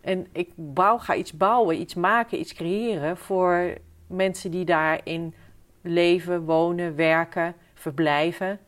En 0.00 0.26
ik 0.32 0.50
bouw, 0.54 0.98
ga 0.98 1.14
iets 1.14 1.32
bouwen, 1.32 1.80
iets 1.80 1.94
maken, 1.94 2.40
iets 2.40 2.54
creëren 2.54 3.16
voor 3.16 3.74
mensen 4.06 4.50
die 4.50 4.64
daarin 4.64 5.34
leven, 5.80 6.44
wonen, 6.44 6.96
werken, 6.96 7.54
verblijven. 7.74 8.58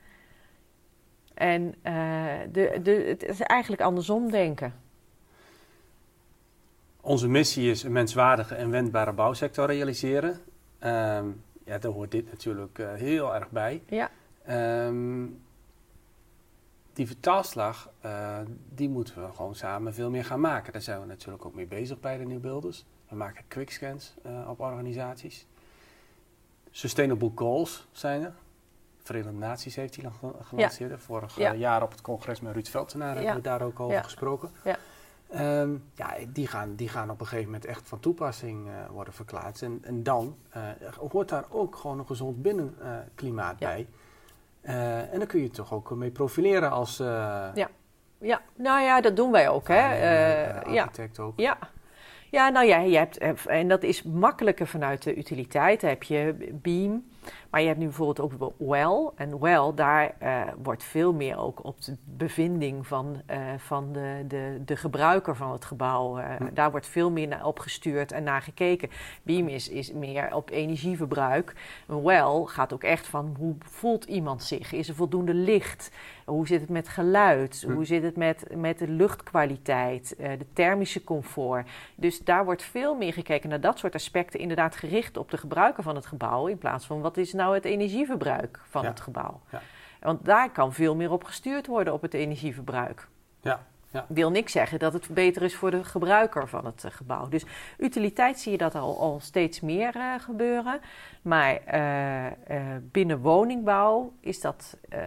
En 1.35 1.63
uh, 1.63 2.25
de, 2.53 2.81
de, 2.83 2.91
het 2.91 3.23
is 3.23 3.41
eigenlijk 3.41 3.83
andersom 3.83 4.31
denken. 4.31 4.75
Onze 7.01 7.29
missie 7.29 7.71
is 7.71 7.83
een 7.83 7.93
menswaardige 7.93 8.55
en 8.55 8.71
wendbare 8.71 9.13
bouwsector 9.13 9.67
realiseren. 9.67 10.31
Um, 10.31 11.43
ja, 11.65 11.79
daar 11.79 11.93
hoort 11.93 12.11
dit 12.11 12.31
natuurlijk 12.31 12.79
uh, 12.79 12.93
heel 12.93 13.35
erg 13.35 13.51
bij. 13.51 13.83
Ja. 13.87 14.11
Um, 14.87 15.41
die 16.93 17.07
vertaalslag, 17.07 17.91
uh, 18.05 18.39
die 18.75 18.89
moeten 18.89 19.27
we 19.27 19.35
gewoon 19.35 19.55
samen 19.55 19.95
veel 19.95 20.11
meer 20.11 20.25
gaan 20.25 20.41
maken. 20.41 20.73
Daar 20.73 20.83
zijn 20.83 21.01
we 21.01 21.07
natuurlijk 21.07 21.45
ook 21.45 21.55
mee 21.55 21.67
bezig 21.67 22.01
bij 22.01 22.19
de 22.19 22.25
nieuwbeelders. 22.25 22.85
We 23.09 23.17
maken 23.17 23.45
quickscans 23.49 24.15
op 24.47 24.61
organisaties. 24.61 25.47
Sustainable 26.75 27.31
Goals 27.35 27.87
zijn 27.93 28.23
er. 28.23 28.33
Verenigde 29.03 29.39
Naties 29.39 29.77
heeft 29.77 29.95
die 29.95 30.05
gelanceerd. 30.43 30.91
Ja. 30.91 30.99
Vorig 30.99 31.37
ja. 31.37 31.55
jaar 31.55 31.83
op 31.83 31.91
het 31.91 32.01
congres 32.01 32.41
met 32.41 32.53
Ruud 32.53 32.69
Veltenaar 32.69 33.15
hebben 33.15 33.35
we 33.35 33.41
daar 33.41 33.63
ook 33.63 33.81
over 33.81 34.05
gesproken. 34.05 34.51
Ja. 34.65 34.77
Um, 35.61 35.85
ja, 35.95 36.15
die 36.29 36.47
gaan, 36.47 36.75
die 36.75 36.89
gaan 36.89 37.11
op 37.11 37.21
een 37.21 37.27
gegeven 37.27 37.51
moment 37.51 37.65
echt 37.65 37.89
van 37.89 38.01
toepassing 38.01 38.67
uh, 38.67 38.73
worden 38.91 39.15
verklaard. 39.15 39.63
En, 39.63 39.79
en 39.83 40.03
dan 40.03 40.37
uh, 40.57 40.63
hoort 41.11 41.29
daar 41.29 41.45
ook 41.49 41.77
gewoon 41.77 41.99
een 41.99 42.07
gezond 42.07 42.43
binnenklimaat 42.43 43.59
bij. 43.59 43.87
Uh, 44.63 45.13
en 45.13 45.19
dan 45.19 45.27
kun 45.27 45.41
je 45.41 45.51
toch 45.51 45.73
ook 45.73 45.91
mee 45.91 46.11
profileren 46.11 46.71
als... 46.71 46.97
ja. 46.97 47.69
ja, 48.19 48.41
nou 48.55 48.81
ja, 48.81 49.01
dat 49.01 49.17
doen 49.17 49.31
wij 49.31 49.49
ook. 49.49 49.69
Hè? 49.69 49.83
architect 50.65 51.17
ja. 51.17 51.23
ook. 51.23 51.39
Ja. 51.39 51.59
Ja, 52.33 52.49
nou 52.49 52.67
ja, 52.67 52.79
je 52.79 52.97
hebt, 52.97 53.47
en 53.47 53.69
dat 53.69 53.83
is 53.83 54.03
makkelijker 54.03 54.67
vanuit 54.67 55.03
de 55.03 55.17
utiliteit. 55.17 55.81
Dan 55.81 55.91
heb 55.91 56.03
je 56.03 56.35
Beam, 56.63 57.05
maar 57.51 57.61
je 57.61 57.67
hebt 57.67 57.79
nu 57.79 57.85
bijvoorbeeld 57.85 58.21
ook 58.21 58.53
Well. 58.59 59.11
En 59.15 59.41
Well, 59.41 59.73
daar 59.75 60.15
uh, 60.23 60.43
wordt 60.63 60.85
veel 60.85 61.13
meer 61.13 61.39
ook 61.39 61.65
op 61.65 61.85
de 61.85 61.97
bevinding 62.05 62.87
van, 62.87 63.23
uh, 63.31 63.37
van 63.57 63.93
de, 63.93 64.25
de, 64.29 64.61
de 64.65 64.77
gebruiker 64.77 65.37
van 65.37 65.53
het 65.53 65.65
gebouw. 65.65 66.19
Uh, 66.19 66.25
hm. 66.37 66.55
Daar 66.55 66.71
wordt 66.71 66.87
veel 66.87 67.11
meer 67.11 67.29
naar 67.29 67.47
opgestuurd 67.47 68.13
en 68.13 68.23
naar 68.23 68.43
gekeken. 68.43 68.91
Beam 69.23 69.49
is, 69.49 69.69
is 69.69 69.93
meer 69.93 70.35
op 70.35 70.51
energieverbruik. 70.51 71.55
En 71.89 72.03
Well 72.03 72.43
gaat 72.45 72.73
ook 72.73 72.85
echt 72.85 73.07
van 73.07 73.35
hoe 73.39 73.55
voelt 73.59 74.05
iemand 74.05 74.43
zich? 74.43 74.73
Is 74.73 74.89
er 74.89 74.95
voldoende 74.95 75.35
licht? 75.35 75.91
Hoe 76.25 76.47
zit 76.47 76.61
het 76.61 76.71
met 76.71 76.89
geluid? 76.89 77.63
Hm. 77.67 77.73
Hoe 77.73 77.85
zit 77.85 78.03
het 78.03 78.17
met, 78.17 78.45
met 78.57 78.79
de 78.79 78.89
luchtkwaliteit? 78.89 80.15
de 80.19 80.47
thermische 80.53 81.05
comfort? 81.05 81.69
Dus 81.95 82.19
daar 82.19 82.45
wordt 82.45 82.63
veel 82.63 82.95
meer 82.95 83.13
gekeken 83.13 83.49
naar 83.49 83.61
dat 83.61 83.79
soort 83.79 83.95
aspecten. 83.95 84.41
Inderdaad 84.41 84.77
gericht 84.77 85.17
op 85.17 85.31
de 85.31 85.37
gebruiker 85.37 85.83
van 85.83 85.95
het 85.95 86.07
gebouw. 86.07 86.47
In 86.47 86.59
plaats 86.59 86.87
van 86.87 87.01
wat 87.01 87.17
is 87.17 87.33
nou 87.33 87.55
het 87.55 87.65
energieverbruik 87.65 88.61
van 88.69 88.83
Ja. 88.83 88.89
het 88.89 89.01
gebouw. 89.01 89.41
Ja. 89.51 89.61
Want 90.01 90.25
daar 90.25 90.51
kan 90.51 90.73
veel 90.73 90.97
meer 90.97 91.11
op 91.13 91.25
gestuurd 91.25 91.67
worden 91.67 91.93
op 91.93 92.03
het 92.03 92.15
energieverbruik. 92.15 93.09
Ja, 93.41 93.61
ja. 93.91 94.05
Wil 94.09 94.31
niks 94.31 94.53
zeggen 94.53 94.79
dat 94.79 94.93
het 94.93 95.09
beter 95.09 95.43
is 95.43 95.55
voor 95.55 95.71
de 95.71 95.85
gebruiker 95.85 96.49
van 96.49 96.65
het 96.65 96.85
eh, 96.85 96.91
gebouw. 96.91 97.29
Dus 97.29 97.45
utiliteit 97.79 98.39
zie 98.41 98.53
je 98.53 98.59
dat 98.59 98.75
al, 98.75 99.01
al 99.01 99.21
steeds 99.21 99.61
meer 99.61 99.97
eh, 99.97 100.15
gebeuren. 100.21 100.81
Maar 101.23 101.57
eh, 101.65 102.27
eh, 102.27 102.33
binnen 102.83 103.21
woningbouw 103.21 104.13
is 104.21 104.41
dat, 104.41 104.79
eh, 104.89 105.01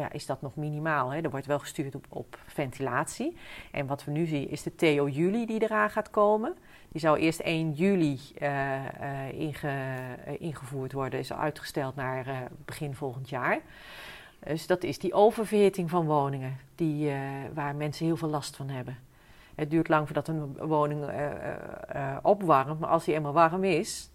ja, 0.00 0.12
is 0.12 0.26
dat 0.26 0.42
nog 0.42 0.56
minimaal. 0.56 1.10
Hè? 1.10 1.20
Er 1.20 1.30
wordt 1.30 1.46
wel 1.46 1.58
gestuurd 1.58 1.94
op, 1.94 2.06
op 2.08 2.38
ventilatie. 2.46 3.36
En 3.70 3.86
wat 3.86 4.04
we 4.04 4.10
nu 4.10 4.26
zien 4.26 4.50
is 4.50 4.62
de 4.62 4.74
Theo 4.74 5.08
Juli 5.08 5.46
die 5.46 5.62
eraan 5.62 5.90
gaat 5.90 6.10
komen. 6.10 6.56
Die 6.88 7.00
zou 7.00 7.18
eerst 7.18 7.40
1 7.40 7.72
juli 7.72 8.18
eh, 8.38 9.28
eh, 9.28 9.38
inge, 9.38 9.68
eh, 9.68 10.40
ingevoerd 10.40 10.92
worden. 10.92 11.18
Is 11.18 11.32
uitgesteld 11.32 11.96
naar 11.96 12.48
begin 12.64 12.94
volgend 12.94 13.28
jaar. 13.28 13.60
Dus 14.38 14.66
dat 14.66 14.82
is 14.82 14.98
die 14.98 15.12
oververhitting 15.12 15.90
van 15.90 16.06
woningen, 16.06 16.56
die, 16.74 17.12
waar 17.54 17.74
mensen 17.74 18.06
heel 18.06 18.16
veel 18.16 18.28
last 18.28 18.56
van 18.56 18.68
hebben. 18.68 18.98
Het 19.54 19.70
duurt 19.70 19.88
lang 19.88 20.06
voordat 20.06 20.28
een 20.28 20.56
woning 20.56 21.04
opwarmt, 22.22 22.80
maar 22.80 22.88
als 22.88 23.04
die 23.04 23.14
eenmaal 23.14 23.32
warm 23.32 23.64
is, 23.64 24.10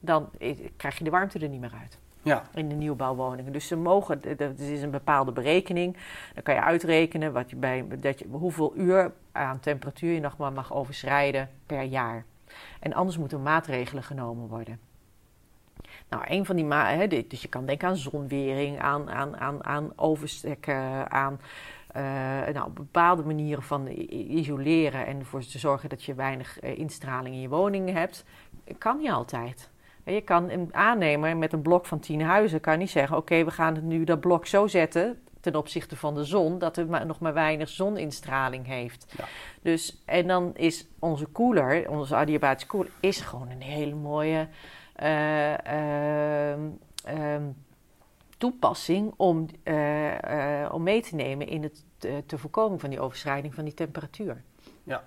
dan 0.00 0.30
krijg 0.76 0.98
je 0.98 1.04
de 1.04 1.10
warmte 1.10 1.38
er 1.38 1.48
niet 1.48 1.60
meer 1.60 1.74
uit 1.80 1.98
ja. 2.22 2.42
in 2.54 2.68
de 2.68 2.74
nieuwbouwwoningen. 2.74 3.52
Dus 3.52 3.66
ze 3.66 3.76
mogen, 3.76 4.18
d- 4.18 4.22
d- 4.22 4.40
er 4.40 4.72
is 4.72 4.82
een 4.82 4.90
bepaalde 4.90 5.32
berekening. 5.32 5.96
Dan 6.34 6.42
kan 6.42 6.54
je 6.54 6.62
uitrekenen 6.62 7.32
wat 7.32 7.50
je 7.50 7.56
bij, 7.56 7.84
dat 8.00 8.18
je, 8.18 8.26
hoeveel 8.30 8.72
uur 8.76 9.12
aan 9.32 9.60
temperatuur 9.60 10.12
je 10.12 10.20
nog 10.20 10.36
maar 10.36 10.52
mag 10.52 10.72
overschrijden 10.72 11.50
per 11.66 11.82
jaar. 11.82 12.24
En 12.80 12.92
anders 12.92 13.18
moeten 13.18 13.42
maatregelen 13.42 14.02
genomen 14.02 14.48
worden. 14.48 14.80
Nou, 16.08 16.22
een 16.26 16.46
van 16.46 16.56
die 16.56 16.64
hè, 16.66 17.06
dus 17.06 17.42
je 17.42 17.48
kan 17.48 17.66
denken 17.66 17.88
aan 17.88 17.96
zonwering, 17.96 18.80
aan, 18.80 19.10
aan, 19.10 19.36
aan, 19.36 19.64
aan 19.64 19.92
overstekken, 19.96 21.10
aan 21.10 21.40
eh, 21.88 22.02
nou, 22.52 22.70
bepaalde 22.70 23.22
manieren 23.22 23.62
van 23.62 23.86
isoleren 24.08 25.06
en 25.06 25.18
ervoor 25.18 25.40
te 25.40 25.58
zorgen 25.58 25.88
dat 25.88 26.04
je 26.04 26.14
weinig 26.14 26.60
eh, 26.60 26.78
instraling 26.78 27.34
in 27.34 27.40
je 27.40 27.48
woning 27.48 27.92
hebt. 27.92 28.24
Kan 28.78 28.98
niet 28.98 29.10
altijd. 29.10 29.70
Je 30.12 30.20
kan 30.20 30.50
een 30.50 30.74
aannemer 30.74 31.36
met 31.36 31.52
een 31.52 31.62
blok 31.62 31.86
van 31.86 31.98
tien 31.98 32.22
huizen 32.22 32.60
kan 32.60 32.78
niet 32.78 32.90
zeggen: 32.90 33.16
Oké, 33.16 33.44
we 33.44 33.50
gaan 33.50 33.74
het 33.74 33.84
nu 33.84 34.04
dat 34.04 34.20
blok 34.20 34.46
zo 34.46 34.66
zetten 34.66 35.18
ten 35.40 35.56
opzichte 35.56 35.96
van 35.96 36.14
de 36.14 36.24
zon, 36.24 36.58
dat 36.58 36.76
het 36.76 36.88
maar, 36.88 37.06
nog 37.06 37.20
maar 37.20 37.34
weinig 37.34 37.68
zoninstraling 37.68 38.66
heeft. 38.66 39.14
Ja. 39.16 39.24
Dus, 39.62 40.02
en 40.04 40.26
dan 40.26 40.54
is 40.54 40.86
onze 40.98 41.26
koeler, 41.26 41.90
onze 41.90 42.14
adiabatische 42.14 42.68
koeler, 42.68 42.92
is 43.00 43.20
gewoon 43.20 43.50
een 43.50 43.62
hele 43.62 43.94
mooie 43.94 44.48
eh, 44.94 45.66
ehm, 45.66 46.60
ehm, 47.04 47.42
toepassing 48.38 49.14
om, 49.16 49.46
eh, 49.62 50.64
eh, 50.64 50.72
om 50.72 50.82
mee 50.82 51.02
te 51.02 51.14
nemen 51.14 51.46
in 51.48 51.62
het 51.62 51.84
te 52.26 52.38
voorkomen 52.38 52.80
van 52.80 52.90
die 52.90 53.00
overschrijding 53.00 53.54
van 53.54 53.64
die 53.64 53.74
temperatuur. 53.74 54.42
Ja. 54.84 55.04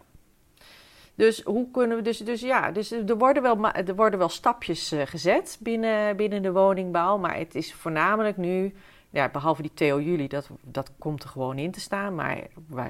Dus 1.21 1.41
hoe 1.43 1.71
kunnen 1.71 1.97
we 1.97 2.03
dus, 2.03 2.17
dus 2.17 2.41
ja, 2.41 2.71
dus 2.71 2.91
er 2.91 3.17
worden 3.17 3.43
wel, 3.43 3.71
er 3.71 3.95
worden 3.95 4.19
wel 4.19 4.29
stapjes 4.29 4.91
eh, 4.91 5.05
gezet 5.05 5.57
binnen, 5.59 6.15
binnen 6.15 6.41
de 6.41 6.51
woningbouw, 6.51 7.17
maar 7.17 7.37
het 7.37 7.55
is 7.55 7.73
voornamelijk 7.73 8.37
nu, 8.37 8.73
ja, 9.09 9.29
behalve 9.29 9.61
die 9.61 9.73
Theo 9.73 10.01
Juli, 10.01 10.27
dat, 10.27 10.49
dat 10.61 10.91
komt 10.97 11.23
er 11.23 11.29
gewoon 11.29 11.57
in 11.57 11.71
te 11.71 11.79
staan, 11.79 12.15
maar 12.15 12.47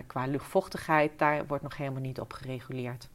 qua 0.08 0.26
luchtvochtigheid, 0.26 1.12
daar 1.18 1.48
wordt 1.48 1.64
nog 1.64 1.78
helemaal 1.78 2.02
niet 2.02 2.20
op 2.20 2.34
gereguleerd. 2.34 3.10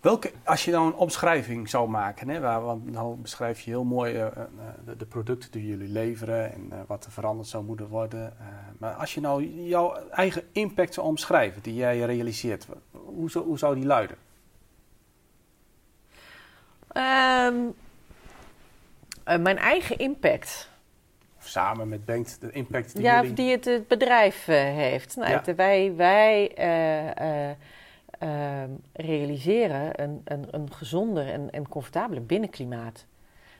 Welke, 0.00 0.32
als 0.44 0.64
je 0.64 0.70
nou 0.70 0.86
een 0.86 0.94
omschrijving 0.94 1.68
zou 1.68 1.88
maken, 1.88 2.28
hè, 2.28 2.40
waar, 2.40 2.62
want 2.62 2.90
nou 2.90 3.16
beschrijf 3.16 3.60
je 3.60 3.70
heel 3.70 3.84
mooi 3.84 4.14
eh, 4.14 4.26
eh, 4.26 4.32
de, 4.84 4.96
de 4.96 5.06
producten 5.06 5.50
die 5.50 5.66
jullie 5.66 5.88
leveren 5.88 6.52
en 6.52 6.66
eh, 6.70 6.78
wat 6.86 7.04
er 7.04 7.10
veranderd 7.10 7.48
zou 7.48 7.64
moeten 7.64 7.88
worden. 7.88 8.36
maar 8.78 8.92
als 8.92 9.14
je 9.14 9.20
nou 9.20 9.44
jouw 9.44 9.94
eigen 10.10 10.42
impact 10.52 10.94
zou 10.94 11.06
omschrijven, 11.06 11.62
die 11.62 11.74
jij 11.74 11.98
realiseert, 11.98 12.66
hoe 12.90 13.30
zou, 13.30 13.44
hoe 13.44 13.58
zou 13.58 13.74
die 13.74 13.86
luiden? 13.86 14.16
Eh, 16.88 17.50
mijn 19.38 19.58
eigen 19.58 19.98
impact. 19.98 20.68
Of 21.38 21.46
samen 21.46 21.88
met 21.88 22.04
Bengt, 22.04 22.40
de 22.40 22.50
impact 22.50 22.94
die 22.94 23.02
ja, 23.02 23.20
jullie... 23.20 23.34
die 23.34 23.50
het, 23.50 23.64
het 23.64 23.88
bedrijf 23.88 24.44
heeft. 24.44 25.16
Nou, 25.16 25.30
Ja. 25.30 25.42
het- 25.44 25.56
wij 25.56 25.92
wij 25.96 26.52
eh, 28.20 28.28
eh, 28.28 28.62
ehm, 28.62 28.70
realiseren 28.92 30.02
een, 30.02 30.20
een, 30.24 30.46
een 30.50 30.72
gezonder 30.72 31.28
en, 31.28 31.50
en 31.50 31.68
comfortabeler 31.68 32.26
binnenklimaat. 32.26 33.06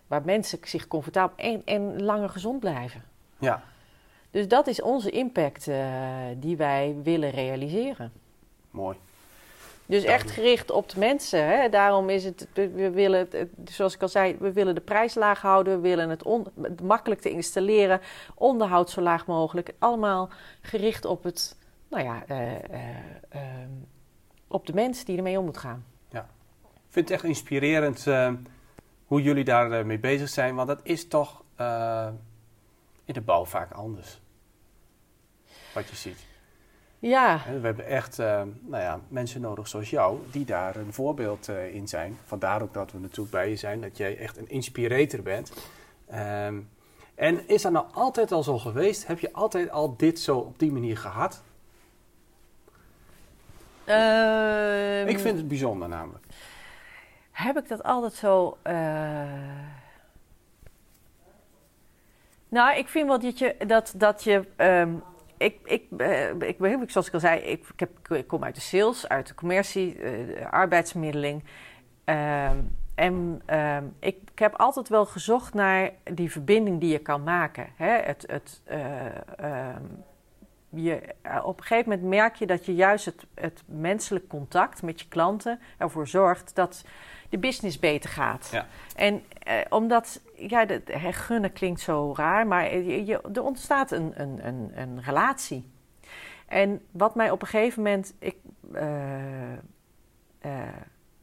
Waar 0.07 0.23
mensen 0.25 0.59
zich 0.63 0.87
comfortabel 0.89 1.37
en, 1.37 1.63
en 1.65 2.03
langer 2.03 2.29
gezond 2.29 2.61
blijven. 2.61 3.03
Ja, 3.39 3.63
Dus 4.31 4.49
dat 4.49 4.67
is 4.67 4.83
onze 4.83 5.11
impact 5.11 5.69
eh, 5.69 5.79
die 6.37 6.57
wij 6.57 6.97
willen 7.03 7.31
realiseren. 7.31 8.13
mooi. 8.71 8.97
Dus 9.87 10.05
echt 10.05 10.31
gericht 10.31 10.71
op 10.71 10.89
de 10.89 10.99
mensen. 10.99 11.45
Hè? 11.47 11.69
Daarom 11.69 12.09
is 12.11 12.25
het, 12.25 12.47
we 12.53 12.91
willen, 12.91 13.29
zoals 13.65 13.95
ik 13.95 14.03
al 14.03 14.09
zei, 14.09 14.37
we 14.39 14.53
willen 14.53 14.75
de 14.75 14.81
prijs 14.81 15.15
laag 15.15 15.41
houden. 15.41 15.75
We 15.75 15.89
willen 15.89 16.09
het, 16.11 16.23
on- 16.23 16.47
het 16.63 16.83
makkelijk 16.83 17.21
te 17.21 17.31
installeren. 17.31 18.01
Onderhoud 18.35 18.91
zo 18.91 19.01
laag 19.01 19.27
mogelijk. 19.27 19.73
Allemaal 19.79 20.29
gericht 20.61 21.05
op 21.05 21.23
het, 21.23 21.57
nou 21.89 22.05
ja, 22.05 22.23
eh, 22.27 22.55
eh, 22.55 22.97
ehm, 23.29 23.71
op 24.51 24.67
de 24.67 24.75
mensen 24.75 25.07
die 25.07 25.17
ermee 25.17 25.39
om 25.39 25.45
moet 25.45 25.59
gaan. 25.59 25.85
Ik 26.91 26.97
vind 26.97 27.09
het 27.09 27.19
echt 27.19 27.29
inspirerend 27.29 28.07
eh, 28.07 28.33
hoe 29.05 29.23
jullie 29.23 29.45
daarmee 29.45 29.85
mee 29.85 29.99
bezig 29.99 30.29
zijn. 30.29 30.55
Want 30.55 30.69
dat 30.69 30.81
is 30.83 31.09
toch 31.09 31.43
in 33.05 33.15
de 33.15 33.21
bouw 33.21 33.45
vaak 33.45 33.73
anders. 33.73 34.21
Wat 35.75 35.89
je 35.89 35.97
ziet. 35.97 36.27
Ja. 36.99 37.43
We 37.61 37.67
hebben 37.67 37.87
echt 37.87 38.17
nou 38.17 38.53
ja, 38.71 39.01
mensen 39.09 39.41
nodig 39.41 39.69
zoals 39.69 39.91
jou, 39.91 40.19
die 40.31 40.45
daar 40.45 40.77
een 40.77 40.93
voorbeeld 40.93 41.49
in 41.49 41.89
zijn. 41.89 42.19
Vandaar 42.25 42.63
ook 42.63 42.75
dat 42.75 42.93
we 42.93 42.99
natuurlijk 42.99 43.31
bij 43.31 43.49
je 43.49 43.57
zijn, 43.57 43.81
dat 43.81 43.97
jij 43.97 44.19
echt 44.19 44.37
een 44.37 44.49
inspirator 44.49 45.23
bent. 45.23 45.53
Ehm, 46.07 46.61
en 47.15 47.49
is 47.49 47.63
dat 47.63 47.73
nou 47.73 47.87
altijd 47.93 48.33
al 48.33 48.43
zo 48.43 48.59
geweest? 48.59 49.07
Heb 49.07 49.19
je 49.19 49.33
altijd 49.33 49.71
al 49.71 49.97
dit 49.97 50.21
zo 50.21 50.39
op 50.39 50.59
die 50.59 50.73
manier 50.73 50.97
gehad? 50.97 51.43
Ehm, 53.91 55.09
ik 55.09 55.19
vind 55.19 55.37
het 55.37 55.49
bijzonder 55.49 55.89
namelijk. 55.89 56.25
Heb 57.31 57.59
ik 57.59 57.69
dat 57.69 57.83
altijd 57.83 58.13
zo. 58.13 58.59
Uh... 58.67 58.73
Nou, 62.49 62.77
ik 62.77 62.89
vind 62.89 63.07
wel 63.07 63.21
dat 63.21 63.39
je. 63.39 63.57
Dat, 63.67 63.95
dat 63.97 64.25
je 64.25 64.45
um, 64.57 65.03
ik, 65.41 65.59
ik, 65.65 65.85
uh, 65.99 66.29
ik, 66.29 66.59
ik, 66.59 66.91
zoals 66.91 67.07
ik 67.07 67.15
al 67.15 67.21
zei, 67.21 67.41
ik, 67.41 67.67
ik, 67.73 67.81
heb, 67.81 67.91
ik 68.09 68.27
kom 68.27 68.45
uit 68.45 68.55
de 68.55 68.61
sales, 68.61 69.09
uit 69.09 69.27
de 69.27 69.35
commercie, 69.35 69.97
uh, 69.97 70.51
arbeidsmiddeling. 70.51 71.45
Uh, 72.05 72.51
en 72.95 73.43
ik, 74.01 74.17
ik, 74.31 74.39
heb 74.39 74.55
altijd 74.55 74.89
wel 74.89 75.07
gezocht 75.07 75.55
naar 75.55 75.91
die 76.13 76.31
verbinding 76.31 76.81
die 76.81 76.93
je 76.93 76.99
kan 76.99 77.23
maken. 77.23 77.67
Hè? 77.77 77.91
Het, 77.91 78.25
het, 78.27 78.63
uh, 78.71 79.77
je, 80.71 81.15
eh, 81.23 81.45
op 81.45 81.59
een 81.59 81.65
gegeven 81.65 81.91
moment 81.91 82.09
merk 82.09 82.35
je 82.35 82.47
dat 82.47 82.67
je 82.67 82.75
juist 82.75 83.05
het, 83.05 83.27
het 83.35 83.63
menselijk 83.67 84.29
contact 84.29 84.83
met 84.83 85.01
je 85.01 85.09
klanten 85.09 85.61
ervoor 85.79 86.09
zorgt 86.09 86.55
dat 86.55 86.85
de 87.29 87.39
business 87.39 87.79
beter 87.79 88.11
gaat. 88.11 88.49
Ja. 88.53 88.67
En 88.97 89.15
uh, 89.49 89.55
omdat, 89.69 90.21
ja, 90.37 90.65
de, 90.65 90.83
gunnen 91.11 91.53
klinkt 91.53 91.81
zo 91.81 92.15
raar, 92.17 92.47
maar 92.47 92.77
je, 92.77 93.21
er 93.33 93.43
ontstaat 93.43 93.91
een, 93.91 94.13
een, 94.15 94.47
een, 94.47 94.71
een, 94.75 95.03
relatie. 95.03 95.71
En 96.47 96.83
wat 96.91 97.15
mij 97.15 97.31
op 97.31 97.43
een 97.43 97.49
gegeven 97.49 97.83
moment, 97.83 98.15
ik, 98.19 98.37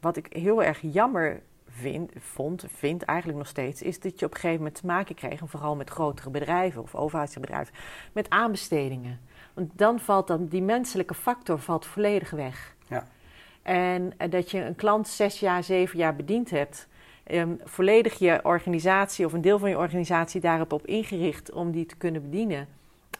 wat 0.00 0.16
ik 0.16 0.26
heel 0.32 0.62
erg 0.62 0.78
jammer 0.80 1.42
vind, 1.68 2.12
vond, 2.16 2.64
vind 2.68 3.02
eigenlijk 3.02 3.38
nog 3.38 3.48
steeds, 3.48 3.82
is 3.82 4.00
dat 4.00 4.18
je 4.18 4.26
op 4.26 4.32
een 4.32 4.40
gegeven 4.40 4.62
moment 4.62 4.80
te 4.80 4.86
maken 4.86 5.14
kreeg, 5.14 5.40
en 5.40 5.48
vooral 5.48 5.76
met 5.76 5.90
grotere 5.90 6.30
bedrijven 6.30 6.82
of 6.82 6.94
overheidsbedrijven, 6.94 7.74
met 8.12 8.30
aanbestedingen. 8.30 9.20
Want 9.58 9.78
dan 9.78 10.00
valt 10.00 10.26
dan 10.26 10.46
die 10.46 10.62
menselijke 10.62 11.14
factor 11.14 11.58
valt 11.58 11.86
volledig 11.86 12.30
weg. 12.30 12.74
Ja. 12.88 13.06
En 13.62 14.12
dat 14.30 14.50
je 14.50 14.64
een 14.64 14.74
klant 14.74 15.08
zes 15.08 15.40
jaar, 15.40 15.64
zeven 15.64 15.98
jaar 15.98 16.16
bediend 16.16 16.50
hebt, 16.50 16.88
um, 17.30 17.60
volledig 17.64 18.18
je 18.18 18.40
organisatie 18.42 19.26
of 19.26 19.32
een 19.32 19.40
deel 19.40 19.58
van 19.58 19.68
je 19.68 19.78
organisatie 19.78 20.40
daarop 20.40 20.72
op 20.72 20.86
ingericht 20.86 21.52
om 21.52 21.70
die 21.70 21.86
te 21.86 21.96
kunnen 21.96 22.22
bedienen. 22.22 22.68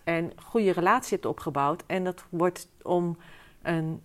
En 0.05 0.33
goede 0.43 0.71
relatie 0.71 1.15
hebt 1.15 1.27
opgebouwd. 1.27 1.85
En 1.87 2.05
dat 2.05 2.25
wordt 2.29 2.69
om 2.83 3.19
een, 3.63 4.03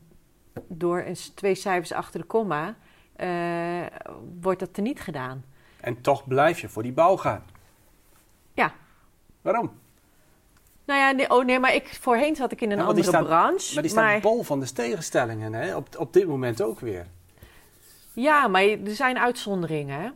door 0.67 0.99
een, 0.99 1.17
twee 1.35 1.55
cijfers 1.55 1.91
achter 1.91 2.19
de 2.19 2.25
komma 2.25 2.75
uh, 3.17 3.85
wordt 4.41 4.59
dat 4.59 4.73
teniet 4.73 4.99
gedaan. 4.99 5.43
En 5.79 6.01
toch 6.01 6.27
blijf 6.27 6.59
je 6.59 6.69
voor 6.69 6.83
die 6.83 6.93
bouw 6.93 7.17
gaan. 7.17 7.43
Ja. 8.53 8.73
Waarom? 9.41 9.81
Nou 10.85 10.99
ja, 10.99 11.11
nee, 11.11 11.29
oh 11.29 11.45
nee, 11.45 11.59
maar 11.59 11.73
ik, 11.73 11.97
voorheen 12.01 12.35
zat 12.35 12.51
ik 12.51 12.61
in 12.61 12.71
een 12.71 12.81
andere 12.81 13.23
branche. 13.23 13.73
Maar 13.73 13.83
die 13.83 13.91
staat 13.91 14.21
bol 14.21 14.43
van 14.43 14.59
de 14.59 14.73
tegenstellingen, 14.73 15.53
hè? 15.53 15.75
Op, 15.75 15.87
op 15.97 16.13
dit 16.13 16.27
moment 16.27 16.61
ook 16.61 16.79
weer. 16.79 17.07
Ja, 18.13 18.47
maar 18.47 18.63
er 18.63 18.95
zijn 18.95 19.19
uitzonderingen, 19.19 20.01
hè? 20.01 20.09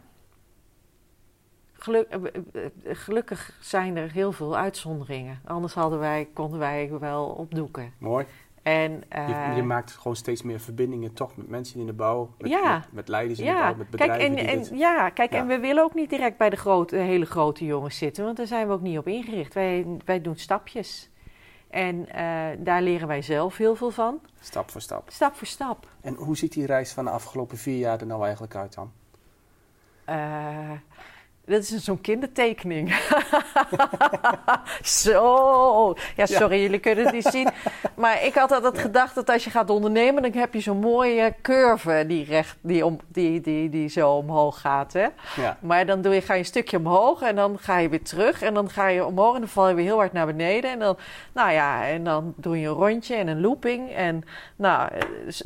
Geluk, 1.74 2.08
eh, 2.08 2.20
eh, 2.54 2.70
gelukkig 2.84 3.58
zijn 3.62 3.98
er 3.98 4.12
heel 4.12 4.32
veel 4.32 4.58
uitzonderingen. 4.58 5.42
Anders 5.46 5.74
hadden 5.74 6.00
wij, 6.00 6.28
konden 6.34 6.60
wij 6.60 6.92
wel 7.00 7.26
opdoeken. 7.26 7.94
Mooi. 7.98 8.26
En, 8.68 8.92
uh, 8.92 9.28
je, 9.28 9.34
je, 9.56 9.62
eh, 9.62 9.68
maakt 9.68 9.92
gewoon 9.92 10.16
steeds 10.16 10.42
meer 10.42 10.60
verbindingen 10.60 11.14
toch 11.14 11.38
met 11.38 11.48
mensen 11.48 11.80
in 11.80 11.86
de 11.86 11.94
bouw, 11.94 12.30
met, 12.38 12.50
ja, 12.50 12.74
met, 12.74 12.92
met 12.92 13.08
leiders 13.08 13.40
in 13.40 13.46
de 13.46 13.52
bouw, 13.52 13.76
met 13.76 13.90
bedrijven. 13.90 14.36
Kijk, 14.36 14.48
en, 14.48 14.70
en 14.70 14.78
ja, 14.78 15.10
kijk, 15.10 15.32
en 15.32 15.48
we 15.48 15.60
willen 15.60 15.84
ook 15.84 15.94
niet 15.94 16.10
direct 16.10 16.38
bij 16.38 16.50
de 16.50 16.56
grote, 16.56 16.96
hele 16.96 17.26
grote 17.26 17.66
jongens 17.66 17.98
zitten, 17.98 18.24
want 18.24 18.38
daar 18.38 18.48
zijn 18.48 18.68
we 18.68 18.74
ook 18.74 18.82
niet 18.82 18.98
op 18.98 19.08
ingericht. 19.08 19.54
Wij, 19.54 19.86
wij 20.06 20.22
doen 20.22 20.36
stapjes. 20.36 21.10
En 21.70 21.96
uh, 21.96 22.46
daar 22.58 22.82
leren 22.82 23.08
wij 23.08 23.22
zelf 23.22 23.58
heel 23.58 23.76
veel 23.76 23.92
van. 23.92 24.20
Stap 24.40 24.72
voor 24.72 24.82
stap. 24.82 25.10
Stap 25.10 25.36
voor 25.36 25.48
stap. 25.48 25.88
En 26.02 26.14
hoe 26.14 26.38
ziet 26.38 26.54
die 26.54 26.66
reis 26.66 26.92
van 26.92 27.06
de 27.06 27.12
afgelopen 27.12 27.58
vier 27.58 27.78
jaar 27.78 28.00
er 28.00 28.08
nou 28.08 28.24
eigenlijk 28.24 28.56
uit 28.56 28.74
dan? 28.74 28.92
Uh, 30.10 30.72
dat 31.48 31.62
is 31.62 31.84
zo'n 31.84 32.02
kindertekening. 32.02 32.96
Zo. 34.82 35.96
Ja, 36.16 36.26
sorry, 36.26 36.62
jullie 36.62 36.80
kunnen 36.80 37.04
het 37.04 37.14
niet 37.14 37.28
zien. 37.28 37.50
Maar 37.96 38.24
ik 38.24 38.34
had 38.34 38.52
altijd 38.52 38.80
gedacht 38.80 39.16
dat 39.16 39.30
als 39.30 39.44
je 39.44 39.50
gaat 39.50 39.70
ondernemen, 39.70 40.22
dan 40.22 40.32
heb 40.32 40.54
je 40.54 40.60
zo'n 40.60 40.80
mooie 40.80 41.36
curve 41.42 42.04
die, 42.08 42.26
recht, 42.26 42.58
die, 42.62 42.86
om, 42.86 43.00
die, 43.08 43.42
die, 43.42 43.70
die 43.70 43.90
zo 43.90 44.12
omhoog 44.12 44.62
gaat. 44.62 44.94
Hè? 44.94 45.08
Ja. 45.36 45.58
Maar 45.60 45.86
dan 45.86 46.02
doe 46.02 46.14
je, 46.14 46.22
ga 46.22 46.34
je 46.34 46.40
een 46.40 46.46
stukje 46.46 46.78
omhoog 46.78 47.22
en 47.22 47.36
dan 47.36 47.60
ga 47.60 47.78
je 47.78 47.90
weer 47.90 48.04
terug. 48.04 48.42
En 48.42 48.54
dan 48.54 48.70
ga 48.70 48.88
je 48.88 49.06
omhoog 49.06 49.34
en 49.34 49.40
dan 49.40 49.50
val 49.50 49.70
je 49.70 49.76
weer 49.76 49.86
heel 49.86 49.98
hard 49.98 50.14
naar 50.14 50.26
beneden. 50.26 50.72
En 50.72 50.80
dan, 50.80 50.98
nou 51.34 51.52
ja, 51.52 51.88
en 51.88 52.04
dan 52.04 52.34
doe 52.38 52.60
je 52.60 52.68
een 52.68 52.74
rondje 52.74 53.16
en 53.16 53.28
een 53.28 53.42
looping. 53.42 53.92
En 53.92 54.24
nou, 54.56 54.90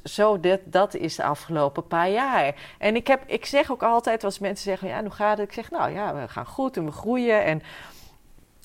zo, 0.04 0.40
dit, 0.40 0.60
dat 0.66 0.96
is 0.96 1.16
de 1.16 1.24
afgelopen 1.24 1.88
paar 1.88 2.10
jaar. 2.10 2.56
En 2.78 2.96
ik, 2.96 3.08
heb, 3.08 3.24
ik 3.26 3.46
zeg 3.46 3.72
ook 3.72 3.84
altijd, 3.84 4.24
als 4.24 4.40
mensen 4.40 4.64
zeggen, 4.64 4.88
ja, 4.88 5.02
hoe 5.02 5.12
gaat 5.12 5.38
het? 5.38 5.48
Ik 5.48 5.54
zeg, 5.54 5.72
nou 5.72 5.91
ja, 5.94 6.16
we 6.16 6.28
gaan 6.28 6.46
goed 6.46 6.78
en 6.78 6.86
we 6.86 6.92
groeien. 6.92 7.46
En 7.46 7.62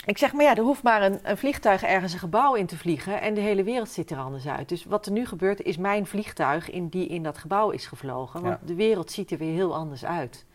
ik 0.07 0.19
zeg, 0.19 0.33
maar 0.33 0.45
ja, 0.45 0.57
er 0.57 0.63
hoeft 0.63 0.83
maar 0.83 1.03
een, 1.03 1.19
een, 1.23 1.37
vliegtuig 1.37 1.83
ergens 1.83 2.13
een 2.13 2.19
gebouw 2.19 2.55
in 2.55 2.67
te 2.67 2.77
vliegen 2.77 3.21
en 3.21 3.35
de 3.35 3.41
hele 3.41 3.63
wereld 3.63 3.89
ziet 3.89 4.11
er 4.11 4.19
anders 4.19 4.47
uit. 4.49 4.69
Dus 4.69 4.85
wat 4.85 5.07
er 5.07 5.13
nu 5.13 5.27
gebeurt, 5.27 5.63
is 5.63 5.77
mijn 5.77 6.07
vliegtuig 6.07 6.71
in, 6.71 6.89
die 6.89 7.07
in 7.07 7.23
dat 7.23 7.39
gebouw 7.39 7.71
is 7.71 7.87
gevlogen. 7.87 8.43
Want 8.43 8.59
de 8.67 8.75
wereld 8.75 9.11
ziet 9.11 9.31
er 9.31 9.39
weer 9.39 9.53
heel 9.53 9.75
anders 9.75 10.05
uit. 10.05 10.47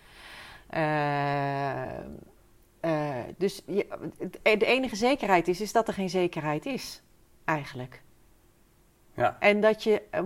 Uh, 0.74 1.84
uh, 2.82 3.16
dus 3.38 3.62
de 4.42 4.66
enige 4.66 4.96
zekerheid 4.96 5.48
is, 5.48 5.62
is 5.62 5.72
dat 5.72 5.88
er 5.88 5.94
geen 5.94 6.10
zekerheid 6.10 6.66
is, 6.66 7.02
eigenlijk. 7.46 8.02
Ja. 9.22 9.36
En 9.40 9.62
dat 9.62 9.84
je 9.84 10.02
ehm, 10.10 10.26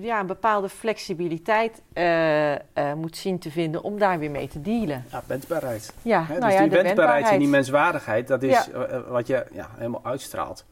ja, 0.00 0.20
een 0.20 0.26
bepaalde 0.26 0.68
flexibiliteit 0.68 1.82
uh, 1.94 2.52
uh, 2.52 2.58
moet 2.94 3.16
zien 3.16 3.38
te 3.38 3.50
vinden 3.50 3.82
om 3.82 3.98
daar 3.98 4.18
weer 4.18 4.30
mee 4.30 4.48
te 4.48 4.60
dealen. 4.60 5.04
Ja, 5.10 5.22
wendbaarheid. 5.26 5.92
Ja, 6.02 6.24
nou 6.28 6.40
dus 6.40 6.52
ja, 6.52 6.60
die 6.62 6.70
wendbaarheid 6.70 7.28
en 7.28 7.38
die 7.38 7.48
menswaardigheid, 7.48 8.28
dat 8.28 8.42
is 8.42 8.64
Ja. 8.66 8.72
eh, 8.72 8.94
eh, 8.96 9.06
wat 9.08 9.26
je 9.26 9.46
ja, 9.52 9.68
helemaal 9.76 10.04
uitstraalt. 10.04 10.64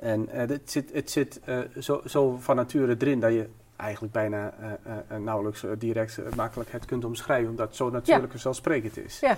En 0.00 0.28
eh, 0.28 0.38
het 0.48 0.70
zit, 0.70 0.92
het 0.92 1.10
zit 1.10 1.40
eh, 1.44 1.58
zo, 1.78 2.00
zo 2.06 2.36
van 2.40 2.56
nature 2.56 2.96
erin 2.98 3.20
dat 3.20 3.32
je 3.32 3.48
eigenlijk 3.76 4.12
bijna 4.12 4.52
eh, 4.60 4.66
eh, 4.66 4.98
eh, 5.08 5.18
nauwelijks 5.22 5.64
eh, 5.64 5.70
direct 5.78 6.18
eh, 6.18 6.24
makkelijk 6.36 6.72
het 6.72 6.84
kunt 6.84 7.04
omschrijven, 7.04 7.50
omdat 7.50 7.66
het 7.66 7.76
zo 7.76 7.90
natuurlijk 7.90 8.32
en 8.32 8.38
zelfsprekend 8.38 8.96
is. 8.98 9.20
Ja. 9.20 9.36